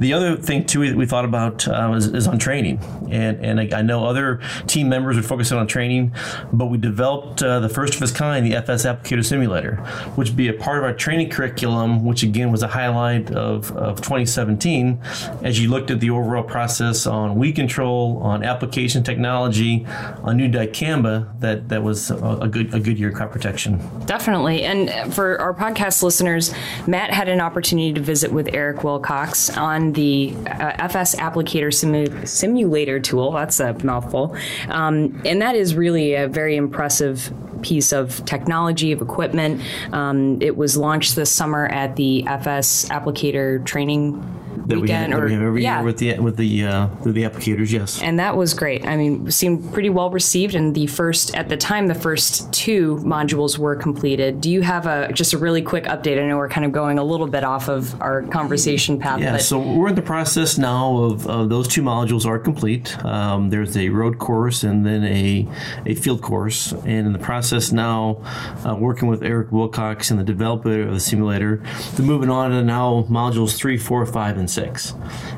The 0.00 0.12
other 0.12 0.36
thing 0.36 0.66
too 0.66 0.86
that 0.88 0.96
we 0.96 1.06
thought 1.06 1.24
about 1.24 1.66
uh, 1.68 1.92
is, 1.96 2.06
is, 2.08 2.26
on 2.26 2.38
training, 2.38 2.78
and 3.10 3.44
and 3.44 3.60
I, 3.60 3.78
I, 3.78 3.82
know 3.82 4.04
other 4.04 4.40
team 4.66 4.88
members 4.88 5.16
are 5.16 5.22
focusing 5.22 5.58
on 5.58 5.66
training, 5.66 6.14
but 6.52 6.66
we 6.66 6.78
developed 6.78 7.42
uh, 7.42 7.60
the 7.60 7.68
first 7.68 7.94
of 7.94 8.02
its 8.02 8.12
kind, 8.12 8.44
the 8.44 8.54
FS 8.54 8.84
Applicator 8.84 9.24
Simulator, 9.24 9.76
which 10.14 10.28
would 10.28 10.36
be 10.36 10.48
a 10.48 10.52
part 10.52 10.78
of 10.78 10.84
our 10.84 10.92
training 10.92 11.30
curriculum, 11.30 12.04
which 12.04 12.22
again 12.22 12.50
was 12.52 12.62
a 12.62 12.68
highlight 12.68 13.30
of, 13.30 13.70
of 13.76 13.96
2017 13.96 15.00
as 15.42 15.60
you 15.60 15.68
looked 15.68 15.90
at 15.90 16.00
the 16.00 16.10
overall 16.10 16.42
process 16.42 17.06
on 17.06 17.36
weed 17.36 17.54
control, 17.54 18.18
on 18.18 18.44
application 18.44 19.02
technology, 19.02 19.86
on 20.22 20.36
new 20.36 20.48
dicamba. 20.48 21.38
That 21.40 21.68
that 21.68 21.82
was 21.82 22.10
a, 22.10 22.38
a 22.42 22.48
good 22.48 22.74
a 22.74 22.80
good 22.80 22.98
year 22.98 23.08
of 23.08 23.14
crop 23.14 23.32
protection. 23.32 23.80
Definitely. 24.06 24.57
And 24.64 25.12
for 25.14 25.40
our 25.40 25.54
podcast 25.54 26.02
listeners, 26.02 26.52
Matt 26.86 27.10
had 27.10 27.28
an 27.28 27.40
opportunity 27.40 27.92
to 27.92 28.00
visit 28.00 28.32
with 28.32 28.48
Eric 28.52 28.84
Wilcox 28.84 29.50
on 29.56 29.92
the 29.92 30.34
uh, 30.46 30.72
FS 30.78 31.14
Applicator 31.16 31.68
simu- 31.68 32.26
Simulator 32.26 33.00
tool. 33.00 33.32
That's 33.32 33.60
a 33.60 33.74
mouthful. 33.84 34.36
Um, 34.68 35.20
and 35.24 35.42
that 35.42 35.54
is 35.54 35.74
really 35.74 36.14
a 36.14 36.28
very 36.28 36.56
impressive 36.56 37.32
piece 37.62 37.92
of 37.92 38.24
technology, 38.24 38.92
of 38.92 39.02
equipment. 39.02 39.60
Um, 39.92 40.40
it 40.40 40.56
was 40.56 40.76
launched 40.76 41.16
this 41.16 41.30
summer 41.30 41.66
at 41.66 41.96
the 41.96 42.26
FS 42.26 42.88
Applicator 42.88 43.64
Training 43.64 44.22
that 44.68 44.80
weekend, 44.80 45.14
we, 45.14 45.14
have, 45.14 45.22
or 45.22 45.26
we 45.26 45.32
have 45.32 45.42
every 45.42 45.62
yeah. 45.62 45.76
year 45.76 45.84
with 45.84 45.98
the 45.98 46.18
with 46.18 46.36
the 46.36 46.64
uh, 46.64 46.86
the 47.04 47.22
applicators. 47.22 47.70
Yes, 47.70 48.00
and 48.02 48.18
that 48.18 48.36
was 48.36 48.54
great. 48.54 48.86
I 48.86 48.96
mean, 48.96 49.30
seemed 49.30 49.72
pretty 49.72 49.90
well 49.90 50.10
received. 50.10 50.54
And 50.54 50.74
the 50.74 50.86
first 50.86 51.34
at 51.34 51.48
the 51.48 51.56
time, 51.56 51.86
the 51.86 51.94
first 51.94 52.52
two 52.52 52.96
modules 52.98 53.58
were 53.58 53.76
completed. 53.76 54.40
Do 54.40 54.50
you 54.50 54.62
have 54.62 54.86
a 54.86 55.12
just 55.12 55.32
a 55.32 55.38
really 55.38 55.62
quick 55.62 55.84
update? 55.84 56.22
I 56.22 56.26
know 56.26 56.36
we're 56.36 56.48
kind 56.48 56.66
of 56.66 56.72
going 56.72 56.98
a 56.98 57.04
little 57.04 57.26
bit 57.26 57.44
off 57.44 57.68
of 57.68 58.00
our 58.00 58.22
conversation 58.22 58.98
path. 58.98 59.20
Yeah, 59.20 59.32
but 59.32 59.42
so 59.42 59.58
we're 59.58 59.88
in 59.88 59.94
the 59.94 60.02
process 60.02 60.58
now 60.58 60.96
of, 60.96 61.26
of 61.26 61.48
those 61.48 61.66
two 61.66 61.82
modules 61.82 62.26
are 62.26 62.38
complete. 62.38 63.02
Um, 63.04 63.50
there's 63.50 63.76
a 63.76 63.88
road 63.88 64.18
course 64.18 64.62
and 64.62 64.84
then 64.84 65.04
a 65.04 65.48
a 65.86 65.94
field 65.94 66.20
course, 66.20 66.72
and 66.72 67.06
in 67.06 67.12
the 67.12 67.18
process 67.18 67.72
now, 67.72 68.22
uh, 68.66 68.76
working 68.78 69.08
with 69.08 69.22
Eric 69.22 69.50
Wilcox 69.50 70.10
and 70.10 70.20
the 70.20 70.24
developer 70.24 70.82
of 70.82 70.94
the 70.94 71.00
simulator, 71.00 71.62
to 71.96 72.02
moving 72.02 72.30
on 72.30 72.50
to 72.50 72.62
now 72.62 73.06
modules 73.08 73.56
three, 73.56 73.78
four, 73.78 74.04
five, 74.06 74.36
and 74.36 74.50
six. 74.50 74.57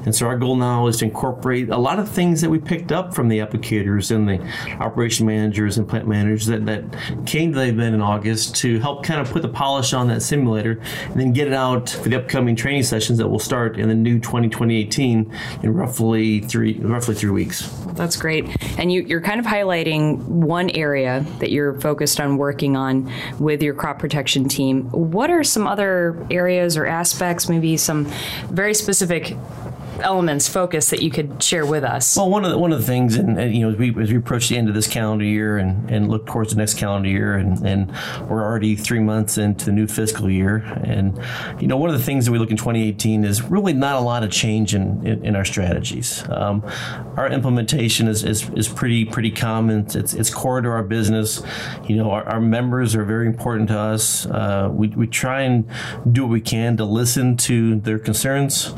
And 0.04 0.14
so 0.14 0.26
our 0.26 0.38
goal 0.38 0.56
now 0.56 0.86
is 0.86 0.98
to 0.98 1.04
incorporate 1.04 1.68
a 1.68 1.76
lot 1.76 1.98
of 1.98 2.08
things 2.08 2.40
that 2.40 2.50
we 2.50 2.58
picked 2.58 2.92
up 2.92 3.14
from 3.14 3.28
the 3.28 3.38
applicators 3.38 4.14
and 4.14 4.28
the 4.28 4.40
operation 4.82 5.26
managers 5.26 5.78
and 5.78 5.88
plant 5.88 6.08
managers 6.08 6.46
that, 6.46 6.64
that 6.66 6.84
came 7.26 7.52
to 7.52 7.58
the 7.58 7.66
event 7.66 7.94
in 7.94 8.00
August 8.00 8.56
to 8.56 8.78
help 8.80 9.04
kind 9.04 9.20
of 9.20 9.30
put 9.30 9.42
the 9.42 9.48
polish 9.48 9.92
on 9.92 10.08
that 10.08 10.22
simulator 10.22 10.80
and 11.04 11.20
then 11.20 11.32
get 11.32 11.46
it 11.46 11.52
out 11.52 11.90
for 11.90 12.08
the 12.08 12.16
upcoming 12.16 12.56
training 12.56 12.82
sessions 12.82 13.18
that 13.18 13.28
will 13.28 13.38
start 13.38 13.78
in 13.78 13.88
the 13.88 13.94
new 13.94 14.18
2018 14.18 15.32
in 15.62 15.74
roughly 15.74 16.40
three 16.40 16.78
roughly 16.80 17.14
three 17.14 17.30
weeks. 17.30 17.68
That's 17.92 18.16
great. 18.16 18.46
And 18.78 18.90
you, 18.90 19.02
you're 19.02 19.20
kind 19.20 19.40
of 19.40 19.46
highlighting 19.46 20.18
one 20.24 20.70
area 20.70 21.24
that 21.38 21.50
you're 21.50 21.78
focused 21.80 22.20
on 22.20 22.36
working 22.38 22.76
on 22.76 23.12
with 23.38 23.62
your 23.62 23.74
crop 23.74 23.98
protection 23.98 24.48
team. 24.48 24.90
What 24.90 25.30
are 25.30 25.44
some 25.44 25.66
other 25.66 26.26
areas 26.30 26.76
or 26.76 26.86
aspects, 26.86 27.48
maybe 27.48 27.76
some 27.76 28.06
very 28.50 28.74
specific 28.74 29.09
specific 29.10 29.36
elements, 30.00 30.48
focus 30.48 30.90
that 30.90 31.02
you 31.02 31.10
could 31.10 31.42
share 31.42 31.66
with 31.66 31.84
us? 31.84 32.16
Well, 32.16 32.30
one 32.30 32.44
of 32.44 32.50
the, 32.50 32.58
one 32.58 32.72
of 32.72 32.80
the 32.80 32.86
things, 32.86 33.16
and, 33.16 33.38
and, 33.38 33.54
you 33.54 33.60
know, 33.60 33.72
as 33.72 33.76
we, 33.76 33.90
as 34.02 34.10
we 34.10 34.16
approach 34.16 34.48
the 34.48 34.56
end 34.56 34.68
of 34.68 34.74
this 34.74 34.86
calendar 34.86 35.24
year 35.24 35.58
and, 35.58 35.90
and 35.90 36.08
look 36.08 36.26
towards 36.26 36.50
the 36.50 36.56
next 36.56 36.74
calendar 36.74 37.08
year, 37.08 37.34
and, 37.34 37.64
and 37.66 37.90
we're 38.28 38.42
already 38.42 38.76
three 38.76 39.00
months 39.00 39.38
into 39.38 39.66
the 39.66 39.72
new 39.72 39.86
fiscal 39.86 40.30
year, 40.30 40.56
and 40.84 41.20
you 41.60 41.66
know, 41.66 41.76
one 41.76 41.90
of 41.90 41.98
the 41.98 42.04
things 42.04 42.26
that 42.26 42.32
we 42.32 42.38
look 42.38 42.50
in 42.50 42.56
2018 42.56 43.24
is 43.24 43.42
really 43.42 43.72
not 43.72 43.96
a 43.96 44.00
lot 44.00 44.22
of 44.22 44.30
change 44.30 44.74
in, 44.74 45.06
in, 45.06 45.24
in 45.24 45.36
our 45.36 45.44
strategies. 45.44 46.28
Um, 46.28 46.64
our 47.16 47.28
implementation 47.28 48.08
is, 48.08 48.24
is, 48.24 48.48
is 48.50 48.68
pretty 48.68 49.04
pretty 49.04 49.30
common. 49.30 49.86
It's, 49.94 50.14
it's 50.14 50.30
core 50.30 50.60
to 50.60 50.68
our 50.68 50.82
business. 50.82 51.42
You 51.88 51.96
know, 51.96 52.10
our, 52.10 52.24
our 52.24 52.40
members 52.40 52.94
are 52.94 53.04
very 53.04 53.26
important 53.26 53.68
to 53.68 53.78
us. 53.78 54.26
Uh, 54.26 54.68
we, 54.72 54.88
we 54.88 55.06
try 55.06 55.42
and 55.42 55.68
do 56.10 56.22
what 56.22 56.30
we 56.30 56.40
can 56.40 56.76
to 56.76 56.84
listen 56.84 57.36
to 57.38 57.76
their 57.80 57.98
concerns. 57.98 58.72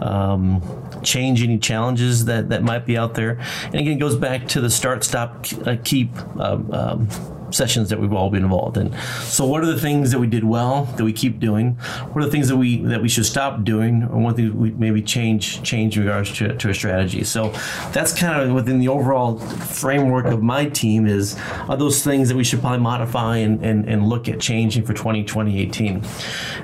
Um, 0.00 0.57
change 1.02 1.42
any 1.42 1.58
challenges 1.58 2.24
that, 2.26 2.48
that 2.48 2.62
might 2.62 2.86
be 2.86 2.96
out 2.96 3.14
there. 3.14 3.38
And 3.64 3.76
again, 3.76 3.92
it 3.92 4.00
goes 4.00 4.16
back 4.16 4.48
to 4.48 4.60
the 4.60 4.70
start, 4.70 5.04
stop, 5.04 5.46
uh, 5.66 5.76
keep 5.84 6.16
um, 6.38 6.70
um, 6.72 7.08
sessions 7.50 7.88
that 7.90 8.00
we've 8.00 8.12
all 8.12 8.30
been 8.30 8.44
involved 8.44 8.76
in. 8.76 8.94
So, 9.22 9.46
what 9.46 9.62
are 9.62 9.66
the 9.66 9.80
things 9.80 10.10
that 10.10 10.18
we 10.18 10.26
did 10.26 10.44
well 10.44 10.84
that 10.84 11.04
we 11.04 11.12
keep 11.12 11.38
doing? 11.40 11.72
What 12.12 12.22
are 12.22 12.26
the 12.26 12.30
things 12.30 12.48
that 12.48 12.56
we 12.56 12.82
that 12.84 13.00
we 13.00 13.08
should 13.08 13.26
stop 13.26 13.64
doing, 13.64 14.04
or 14.04 14.18
what 14.18 14.36
things 14.36 14.52
we 14.52 14.70
maybe 14.72 15.02
change 15.02 15.62
change 15.62 15.96
in 15.96 16.04
regards 16.04 16.32
to, 16.38 16.56
to 16.56 16.70
a 16.70 16.74
strategy? 16.74 17.24
So, 17.24 17.50
that's 17.92 18.12
kind 18.12 18.42
of 18.42 18.54
within 18.54 18.78
the 18.78 18.88
overall 18.88 19.38
framework 19.78 20.26
of 20.26 20.42
my 20.42 20.66
team 20.66 21.06
is 21.06 21.36
are 21.68 21.76
those 21.76 22.02
things 22.02 22.28
that 22.28 22.36
we 22.36 22.44
should 22.44 22.60
probably 22.60 22.80
modify 22.80 23.38
and, 23.38 23.64
and, 23.64 23.88
and 23.88 24.08
look 24.08 24.28
at 24.28 24.40
changing 24.40 24.84
for 24.84 24.94
20, 24.94 25.24
2018. 25.24 26.04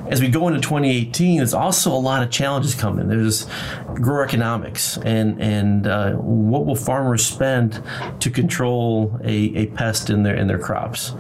As 0.09 0.21
we 0.21 0.29
go 0.29 0.49
into 0.49 0.61
2018, 0.61 1.39
there's 1.39 1.55
also 1.55 1.93
a 1.93 1.99
lot 1.99 2.23
of 2.23 2.31
challenges 2.31 2.75
coming. 2.75 3.09
There's 3.09 3.47
grow 3.95 4.25
economics 4.25 4.99
and 4.99 5.41
and 5.41 5.87
uh, 5.87 6.13
what 6.15 6.67
will 6.67 6.77
farmers 6.77 7.25
spend 7.25 7.83
to 8.21 8.31
control 8.31 9.19
a, 9.25 9.35
a 9.57 9.67
pest 9.67 10.11
in 10.11 10.23
their 10.23 10.35
in 10.35 10.47
their 10.47 10.59
crops. 10.59 11.13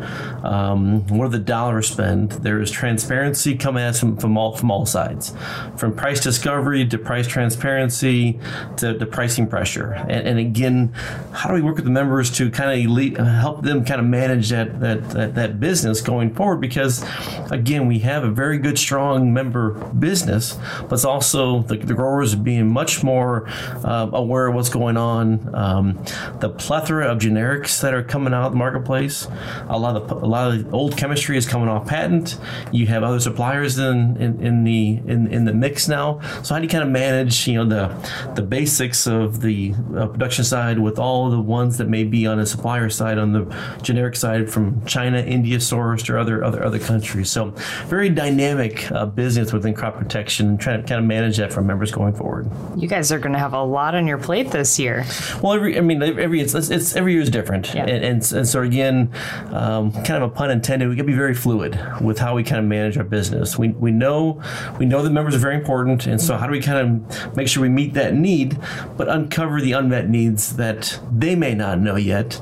Um, 0.42 1.06
what 1.06 1.26
are 1.26 1.30
the 1.30 1.38
dollars 1.38 1.88
spend? 1.88 2.32
There 2.32 2.60
is 2.60 2.70
transparency 2.70 3.56
coming 3.56 3.82
at 3.82 3.96
from, 3.96 4.16
from 4.16 4.36
all 4.36 4.56
from 4.56 4.70
all 4.70 4.86
sides, 4.86 5.34
from 5.76 5.94
price 5.94 6.20
discovery 6.20 6.86
to 6.86 6.98
price 6.98 7.26
transparency 7.26 8.38
to, 8.78 8.94
the 8.94 9.06
pricing 9.06 9.46
pressure. 9.46 9.92
And, 9.92 10.26
and, 10.28 10.38
again, 10.38 10.92
how 11.32 11.48
do 11.48 11.54
we 11.54 11.62
work 11.62 11.76
with 11.76 11.83
the 11.84 11.90
members 11.90 12.30
to 12.38 12.50
kind 12.50 12.70
of 12.86 13.26
help 13.26 13.62
them 13.62 13.84
kind 13.84 14.00
of 14.00 14.06
manage 14.06 14.50
that, 14.50 14.80
that 14.80 15.10
that 15.10 15.34
that 15.34 15.60
business 15.60 16.00
going 16.00 16.34
forward? 16.34 16.60
Because 16.60 17.04
again, 17.50 17.86
we 17.86 18.00
have 18.00 18.24
a 18.24 18.30
very 18.30 18.58
good, 18.58 18.78
strong 18.78 19.32
member 19.32 19.72
business, 19.94 20.58
but 20.82 20.92
it's 20.92 21.04
also 21.04 21.62
the, 21.62 21.76
the 21.76 21.94
growers 21.94 22.34
being 22.34 22.70
much 22.70 23.02
more 23.02 23.48
uh, 23.84 24.08
aware 24.12 24.48
of 24.48 24.54
what's 24.54 24.68
going 24.68 24.96
on. 24.96 25.54
Um, 25.54 26.04
the 26.40 26.48
plethora 26.48 27.06
of 27.06 27.18
generics 27.18 27.80
that 27.80 27.94
are 27.94 28.02
coming 28.02 28.32
out 28.32 28.46
of 28.46 28.52
the 28.52 28.58
marketplace, 28.58 29.28
a 29.68 29.78
lot 29.78 29.96
of 29.96 30.10
a 30.10 30.26
lot 30.26 30.54
of 30.54 30.74
old 30.74 30.96
chemistry 30.96 31.36
is 31.36 31.46
coming 31.46 31.68
off 31.68 31.86
patent. 31.86 32.38
You 32.72 32.86
have 32.86 33.02
other 33.02 33.20
suppliers 33.20 33.78
in, 33.78 34.16
in, 34.16 34.40
in 34.40 34.64
the 34.64 35.00
in, 35.06 35.32
in 35.32 35.44
the 35.44 35.54
mix 35.54 35.88
now. 35.88 36.20
So 36.42 36.54
how 36.54 36.60
do 36.60 36.64
you 36.64 36.70
kind 36.70 36.84
of 36.84 36.90
manage 36.90 37.46
you 37.46 37.54
know 37.54 37.64
the 37.64 38.32
the 38.34 38.42
basics 38.42 39.06
of 39.06 39.40
the 39.40 39.74
uh, 39.96 40.06
production 40.08 40.44
side 40.44 40.78
with 40.78 40.98
all 40.98 41.30
the 41.30 41.40
ones 41.40 41.73
that 41.78 41.88
may 41.88 42.04
be 42.04 42.26
on 42.26 42.38
a 42.38 42.46
supplier 42.46 42.90
side 42.90 43.18
on 43.18 43.32
the 43.32 43.44
generic 43.82 44.16
side 44.16 44.50
from 44.50 44.84
China, 44.86 45.18
India 45.18 45.58
sourced 45.58 46.08
or 46.08 46.18
other 46.18 46.44
other 46.44 46.64
other 46.64 46.78
countries. 46.78 47.30
So 47.30 47.50
very 47.86 48.08
dynamic 48.08 48.90
uh, 48.92 49.06
business 49.06 49.52
within 49.52 49.74
crop 49.74 49.96
protection 49.96 50.48
and 50.48 50.60
trying 50.60 50.82
to 50.82 50.88
kind 50.88 50.98
of 50.98 51.06
manage 51.06 51.36
that 51.38 51.52
for 51.52 51.62
members 51.62 51.90
going 51.90 52.14
forward. 52.14 52.50
You 52.76 52.88
guys 52.88 53.12
are 53.12 53.18
going 53.18 53.32
to 53.32 53.38
have 53.38 53.52
a 53.52 53.62
lot 53.62 53.94
on 53.94 54.06
your 54.06 54.18
plate 54.18 54.50
this 54.50 54.78
year. 54.78 55.04
Well, 55.42 55.52
every 55.52 55.76
I 55.78 55.80
mean 55.80 56.02
every 56.02 56.40
it's, 56.40 56.54
it's 56.54 56.96
every 56.96 57.12
year 57.12 57.22
is 57.22 57.30
different, 57.30 57.74
yeah. 57.74 57.82
and, 57.82 58.04
and, 58.04 58.32
and 58.32 58.48
so 58.48 58.62
again, 58.62 59.10
um, 59.50 59.92
kind 59.92 60.22
of 60.22 60.22
a 60.22 60.28
pun 60.28 60.50
intended, 60.50 60.88
we 60.88 60.96
can 60.96 61.06
be 61.06 61.12
very 61.12 61.34
fluid 61.34 61.78
with 62.00 62.18
how 62.18 62.34
we 62.34 62.44
kind 62.44 62.60
of 62.60 62.66
manage 62.66 62.96
our 62.96 63.04
business. 63.04 63.58
We, 63.58 63.68
we 63.68 63.90
know 63.90 64.42
we 64.78 64.86
know 64.86 65.02
the 65.02 65.10
members 65.10 65.34
are 65.34 65.38
very 65.38 65.56
important, 65.56 66.06
and 66.06 66.20
so 66.20 66.36
how 66.36 66.46
do 66.46 66.52
we 66.52 66.60
kind 66.60 66.78
of 66.78 67.36
make 67.36 67.48
sure 67.48 67.62
we 67.62 67.68
meet 67.68 67.94
that 67.94 68.14
need, 68.14 68.58
but 68.96 69.08
uncover 69.08 69.60
the 69.60 69.72
unmet 69.72 70.08
needs 70.08 70.56
that 70.56 71.00
they 71.12 71.34
may 71.34 71.54
not 71.54 71.63
know 71.75 71.97
yet. 71.97 72.40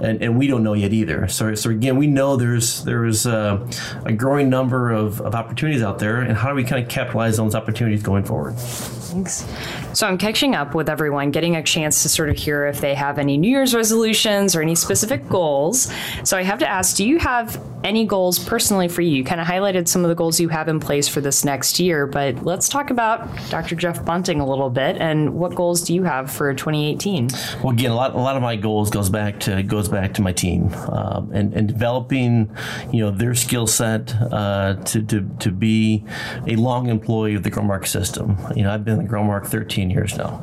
And, 0.00 0.22
and, 0.22 0.36
we 0.36 0.46
don't 0.46 0.62
know 0.62 0.74
yet 0.74 0.92
either. 0.92 1.26
So, 1.26 1.54
so 1.54 1.70
again, 1.70 1.96
we 1.96 2.06
know 2.06 2.36
there's 2.36 2.84
there's 2.84 3.24
a, 3.24 3.66
a 4.04 4.12
growing 4.12 4.50
number 4.50 4.90
of, 4.90 5.22
of 5.22 5.34
opportunities 5.34 5.82
out 5.82 5.98
there, 5.98 6.20
and 6.20 6.36
how 6.36 6.50
do 6.50 6.54
we 6.54 6.64
kind 6.64 6.82
of 6.82 6.90
capitalize 6.90 7.38
on 7.38 7.46
those 7.46 7.54
opportunities 7.54 8.02
going 8.02 8.24
forward? 8.24 8.58
Thanks. 9.06 9.46
So 9.92 10.06
I'm 10.06 10.18
catching 10.18 10.54
up 10.54 10.74
with 10.74 10.88
everyone, 10.88 11.30
getting 11.30 11.56
a 11.56 11.62
chance 11.62 12.02
to 12.02 12.08
sort 12.08 12.28
of 12.28 12.36
hear 12.36 12.66
if 12.66 12.80
they 12.80 12.94
have 12.94 13.18
any 13.18 13.36
New 13.36 13.50
Year's 13.50 13.74
resolutions 13.74 14.54
or 14.54 14.62
any 14.62 14.74
specific 14.74 15.28
goals. 15.28 15.92
So 16.24 16.36
I 16.36 16.42
have 16.42 16.58
to 16.60 16.68
ask, 16.68 16.96
do 16.96 17.06
you 17.06 17.18
have 17.18 17.60
any 17.84 18.04
goals 18.04 18.38
personally 18.38 18.88
for 18.88 19.02
you? 19.02 19.16
You 19.16 19.24
kind 19.24 19.40
of 19.40 19.46
highlighted 19.46 19.86
some 19.86 20.04
of 20.04 20.08
the 20.08 20.14
goals 20.14 20.40
you 20.40 20.48
have 20.48 20.68
in 20.68 20.80
place 20.80 21.06
for 21.06 21.20
this 21.20 21.44
next 21.44 21.78
year, 21.78 22.06
but 22.06 22.44
let's 22.44 22.68
talk 22.68 22.90
about 22.90 23.28
Dr. 23.48 23.76
Jeff 23.76 24.04
Bunting 24.04 24.40
a 24.40 24.46
little 24.46 24.70
bit 24.70 24.96
and 24.96 25.34
what 25.34 25.54
goals 25.54 25.82
do 25.82 25.94
you 25.94 26.02
have 26.02 26.30
for 26.30 26.52
2018? 26.52 27.28
Well, 27.62 27.72
again, 27.72 27.92
a 27.92 27.94
lot, 27.94 28.14
a 28.14 28.18
lot 28.18 28.36
of 28.36 28.42
my 28.42 28.56
goals 28.56 28.90
goes 28.90 29.08
back 29.08 29.38
to 29.40 29.62
goes 29.62 29.88
back 29.88 30.14
to 30.14 30.22
my 30.22 30.32
team 30.32 30.72
um, 30.90 31.30
and, 31.32 31.54
and 31.54 31.68
developing, 31.68 32.50
you 32.92 33.04
know, 33.04 33.10
their 33.10 33.34
skill 33.34 33.66
set 33.66 34.14
uh, 34.32 34.74
to, 34.84 35.02
to, 35.02 35.28
to 35.38 35.50
be 35.50 36.04
a 36.46 36.56
long 36.56 36.88
employee 36.88 37.34
of 37.34 37.42
the 37.42 37.50
Growmark 37.50 37.86
system. 37.86 38.36
You 38.54 38.64
know, 38.64 38.72
I've 38.72 38.84
been 38.84 38.95
in 38.98 39.06
the 39.06 39.12
Growmark 39.12 39.46
13 39.46 39.90
years 39.90 40.16
now. 40.16 40.42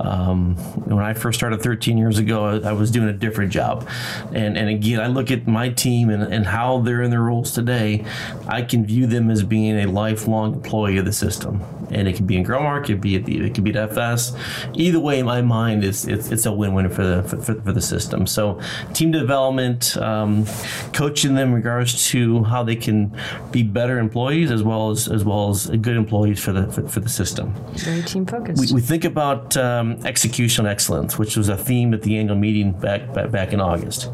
Um, 0.00 0.56
when 0.84 1.04
I 1.04 1.14
first 1.14 1.38
started 1.38 1.62
13 1.62 1.98
years 1.98 2.18
ago, 2.18 2.60
I, 2.64 2.72
was 2.72 2.90
doing 2.90 3.08
a 3.08 3.12
different 3.12 3.52
job. 3.52 3.88
And, 4.32 4.56
and 4.56 4.68
again, 4.68 5.00
I 5.00 5.08
look 5.08 5.30
at 5.30 5.46
my 5.46 5.70
team 5.70 6.10
and, 6.10 6.22
and 6.22 6.46
how 6.46 6.80
they're 6.80 7.02
in 7.02 7.10
their 7.10 7.22
roles 7.22 7.52
today. 7.52 8.04
I 8.46 8.62
can 8.62 8.86
view 8.86 9.06
them 9.06 9.30
as 9.30 9.42
being 9.42 9.78
a 9.80 9.86
lifelong 9.86 10.54
employee 10.54 10.98
of 10.98 11.04
the 11.04 11.12
system. 11.12 11.62
And 11.90 12.06
it 12.06 12.16
can 12.16 12.26
be 12.26 12.36
in 12.36 12.44
Growmark, 12.44 12.84
it 12.84 12.86
could 12.86 13.00
be 13.00 13.16
at 13.16 13.24
the, 13.24 13.46
it 13.46 13.54
could 13.54 13.64
be 13.64 13.70
at 13.70 13.90
FS. 13.90 14.36
Either 14.74 15.00
way, 15.00 15.20
in 15.20 15.26
my 15.26 15.40
mind, 15.40 15.84
it's, 15.84 16.04
it's, 16.06 16.30
it's 16.30 16.46
a 16.46 16.52
win-win 16.52 16.90
for 16.90 17.02
the, 17.02 17.22
for, 17.22 17.54
for, 17.54 17.72
the 17.72 17.80
system. 17.80 18.26
So 18.26 18.60
team 18.92 19.10
development, 19.10 19.96
um, 19.96 20.44
coaching 20.92 21.34
them 21.34 21.48
in 21.48 21.54
regards 21.54 22.08
to 22.08 22.44
how 22.44 22.62
they 22.62 22.76
can 22.76 23.16
be 23.50 23.62
better 23.62 23.98
employees 23.98 24.50
as 24.50 24.62
well 24.62 24.90
as, 24.90 25.08
as 25.08 25.24
well 25.24 25.50
as 25.50 25.66
good 25.66 25.96
employees 25.96 26.38
for 26.42 26.52
the, 26.52 26.70
for, 26.70 26.86
for 26.86 27.00
the 27.00 27.08
system. 27.08 27.54
Very 27.88 28.02
team 28.02 28.26
focused. 28.26 28.72
We, 28.72 28.76
we 28.76 28.80
think 28.80 29.04
about 29.04 29.56
um, 29.56 29.98
execution 30.04 30.66
excellence, 30.66 31.18
which 31.18 31.36
was 31.36 31.48
a 31.48 31.56
theme 31.56 31.94
at 31.94 32.02
the 32.02 32.18
annual 32.18 32.36
meeting 32.36 32.72
back 32.72 33.12
back, 33.14 33.30
back 33.30 33.52
in 33.52 33.60
August. 33.60 34.10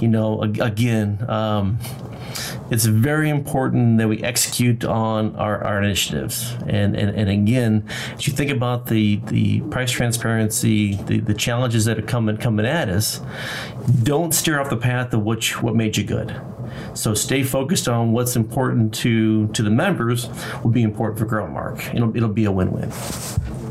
You 0.00 0.08
know, 0.08 0.42
again. 0.42 1.24
Um, 1.30 1.78
it's 2.70 2.86
very 2.86 3.28
important 3.28 3.98
that 3.98 4.08
we 4.08 4.22
execute 4.22 4.84
on 4.84 5.36
our, 5.36 5.62
our 5.62 5.82
initiatives. 5.82 6.52
And, 6.66 6.96
and, 6.96 7.10
and 7.10 7.28
again, 7.28 7.86
as 8.14 8.26
you 8.26 8.32
think 8.32 8.50
about 8.50 8.86
the, 8.86 9.16
the 9.26 9.60
price 9.62 9.90
transparency, 9.90 10.94
the, 10.94 11.20
the 11.20 11.34
challenges 11.34 11.84
that 11.84 11.98
are 11.98 12.02
coming 12.02 12.38
coming 12.38 12.64
at 12.64 12.88
us, 12.88 13.20
don't 14.02 14.32
steer 14.32 14.60
off 14.60 14.70
the 14.70 14.76
path 14.76 15.12
of 15.12 15.22
what, 15.22 15.44
what 15.62 15.74
made 15.74 15.96
you 15.96 16.04
good. 16.04 16.34
So 16.94 17.14
stay 17.14 17.42
focused 17.42 17.88
on 17.88 18.12
what's 18.12 18.36
important 18.36 18.94
to 18.94 19.48
to 19.48 19.62
the 19.62 19.70
members 19.70 20.28
will 20.62 20.70
be 20.70 20.82
important 20.82 21.18
for 21.18 21.26
Growmark. 21.26 21.94
It'll 21.94 22.16
it'll 22.16 22.28
be 22.28 22.44
a 22.44 22.52
win-win. 22.52 22.90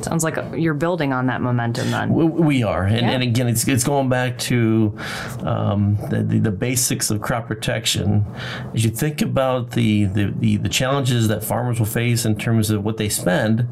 Sounds 0.04 0.24
like 0.24 0.38
you're 0.56 0.74
building 0.74 1.14
on 1.14 1.28
that 1.28 1.42
momentum 1.42 1.92
then. 1.92 2.14
We, 2.14 2.26
we 2.26 2.64
are. 2.64 2.86
And, 2.86 3.02
yeah. 3.02 3.12
and, 3.12 3.24
again, 3.24 3.48
it's, 3.48 3.68
it's 3.68 3.84
going 3.84 4.10
back 4.10 4.38
to 4.40 4.98
um, 5.42 5.98
the, 6.10 6.24
the, 6.24 6.40
the, 6.40 6.52
basics 6.52 7.12
of 7.12 7.22
crop 7.22 7.48
protection. 7.48 8.26
As 8.74 8.84
you 8.84 8.90
think 8.90 9.22
about 9.22 9.72
the, 9.72 10.06
the, 10.06 10.34
the, 10.38 10.58
the 10.58 10.70
challenges 10.70 11.28
that 11.28 11.44
farmers 11.44 11.80
will 11.80 11.86
face 11.86 12.26
in 12.26 12.38
terms 12.38 12.70
of 12.70 12.84
what 12.84 12.98
they 12.98 13.10
spend, 13.10 13.68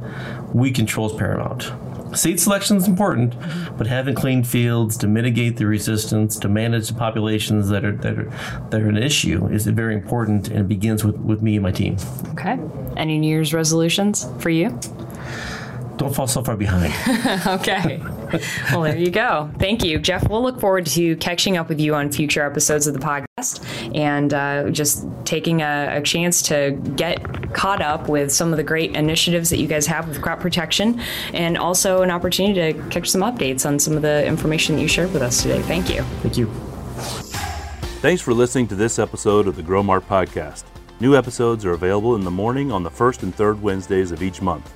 we 0.53 0.71
control 0.71 1.09
is 1.09 1.17
paramount. 1.17 1.71
Seed 2.13 2.39
selection 2.39 2.77
is 2.77 2.87
important, 2.87 3.35
but 3.77 3.87
having 3.87 4.15
clean 4.15 4.43
fields 4.43 4.97
to 4.97 5.07
mitigate 5.07 5.57
the 5.57 5.65
resistance, 5.65 6.37
to 6.39 6.49
manage 6.49 6.87
the 6.87 6.95
populations 6.95 7.69
that 7.69 7.85
are 7.85 7.95
that 7.97 8.17
are 8.17 8.31
that 8.69 8.81
are 8.81 8.89
an 8.89 8.97
issue 8.97 9.47
is 9.47 9.67
very 9.67 9.93
important, 9.93 10.47
and 10.49 10.59
it 10.59 10.67
begins 10.67 11.03
with, 11.03 11.17
with 11.17 11.41
me 11.41 11.55
and 11.55 11.63
my 11.63 11.71
team. 11.71 11.97
Okay. 12.31 12.57
Any 12.97 13.19
New 13.19 13.29
Year's 13.29 13.53
resolutions 13.53 14.27
for 14.39 14.49
you? 14.49 14.77
don't 15.99 16.15
fall 16.15 16.27
so 16.27 16.41
far 16.41 16.55
behind. 16.55 16.93
okay. 17.47 18.01
Well, 18.71 18.83
there 18.83 18.97
you 18.97 19.09
go. 19.09 19.49
Thank 19.57 19.83
you, 19.83 19.99
Jeff. 19.99 20.29
We'll 20.29 20.43
look 20.43 20.59
forward 20.59 20.85
to 20.87 21.15
catching 21.17 21.57
up 21.57 21.69
with 21.69 21.79
you 21.79 21.95
on 21.95 22.11
future 22.11 22.45
episodes 22.45 22.87
of 22.87 22.93
the 22.93 22.99
podcast 22.99 23.95
and 23.95 24.33
uh, 24.33 24.69
just 24.69 25.07
taking 25.25 25.61
a, 25.61 25.97
a, 25.97 26.01
chance 26.01 26.41
to 26.43 26.71
get 26.95 27.53
caught 27.53 27.81
up 27.81 28.07
with 28.07 28.31
some 28.31 28.51
of 28.51 28.57
the 28.57 28.63
great 28.63 28.95
initiatives 28.95 29.49
that 29.49 29.57
you 29.57 29.67
guys 29.67 29.85
have 29.87 30.07
with 30.07 30.21
crop 30.21 30.39
protection 30.39 31.01
and 31.33 31.57
also 31.57 32.01
an 32.01 32.11
opportunity 32.11 32.73
to 32.73 32.89
catch 32.89 33.09
some 33.09 33.21
updates 33.21 33.65
on 33.65 33.79
some 33.79 33.95
of 33.95 34.01
the 34.01 34.25
information 34.25 34.75
that 34.75 34.81
you 34.81 34.87
shared 34.87 35.11
with 35.13 35.21
us 35.21 35.41
today. 35.41 35.61
Thank 35.63 35.89
you. 35.89 36.03
Thank 36.21 36.37
you. 36.37 36.47
Thanks 38.01 38.21
for 38.21 38.33
listening 38.33 38.67
to 38.67 38.75
this 38.75 38.99
episode 38.99 39.47
of 39.47 39.55
the 39.55 39.63
Growmark 39.63 40.01
Podcast. 40.01 40.63
New 40.99 41.15
episodes 41.15 41.65
are 41.65 41.71
available 41.71 42.15
in 42.15 42.23
the 42.23 42.31
morning 42.31 42.71
on 42.71 42.83
the 42.83 42.89
first 42.89 43.23
and 43.23 43.33
third 43.33 43.61
Wednesdays 43.61 44.11
of 44.11 44.21
each 44.21 44.41
month. 44.41 44.71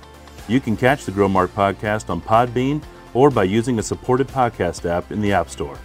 You 0.48 0.60
can 0.60 0.76
catch 0.76 1.06
the 1.06 1.12
Growmark 1.12 1.50
podcast 1.50 2.10
on 2.10 2.22
Podbean 2.22 2.84
or 3.14 3.30
by 3.30 3.44
using 3.44 3.80
a 3.80 3.84
supported 3.84 4.28
podcast 4.28 4.90
app 4.90 5.12
in 5.12 5.22
the 5.22 5.34
App 5.34 5.50
Store. 5.50 5.78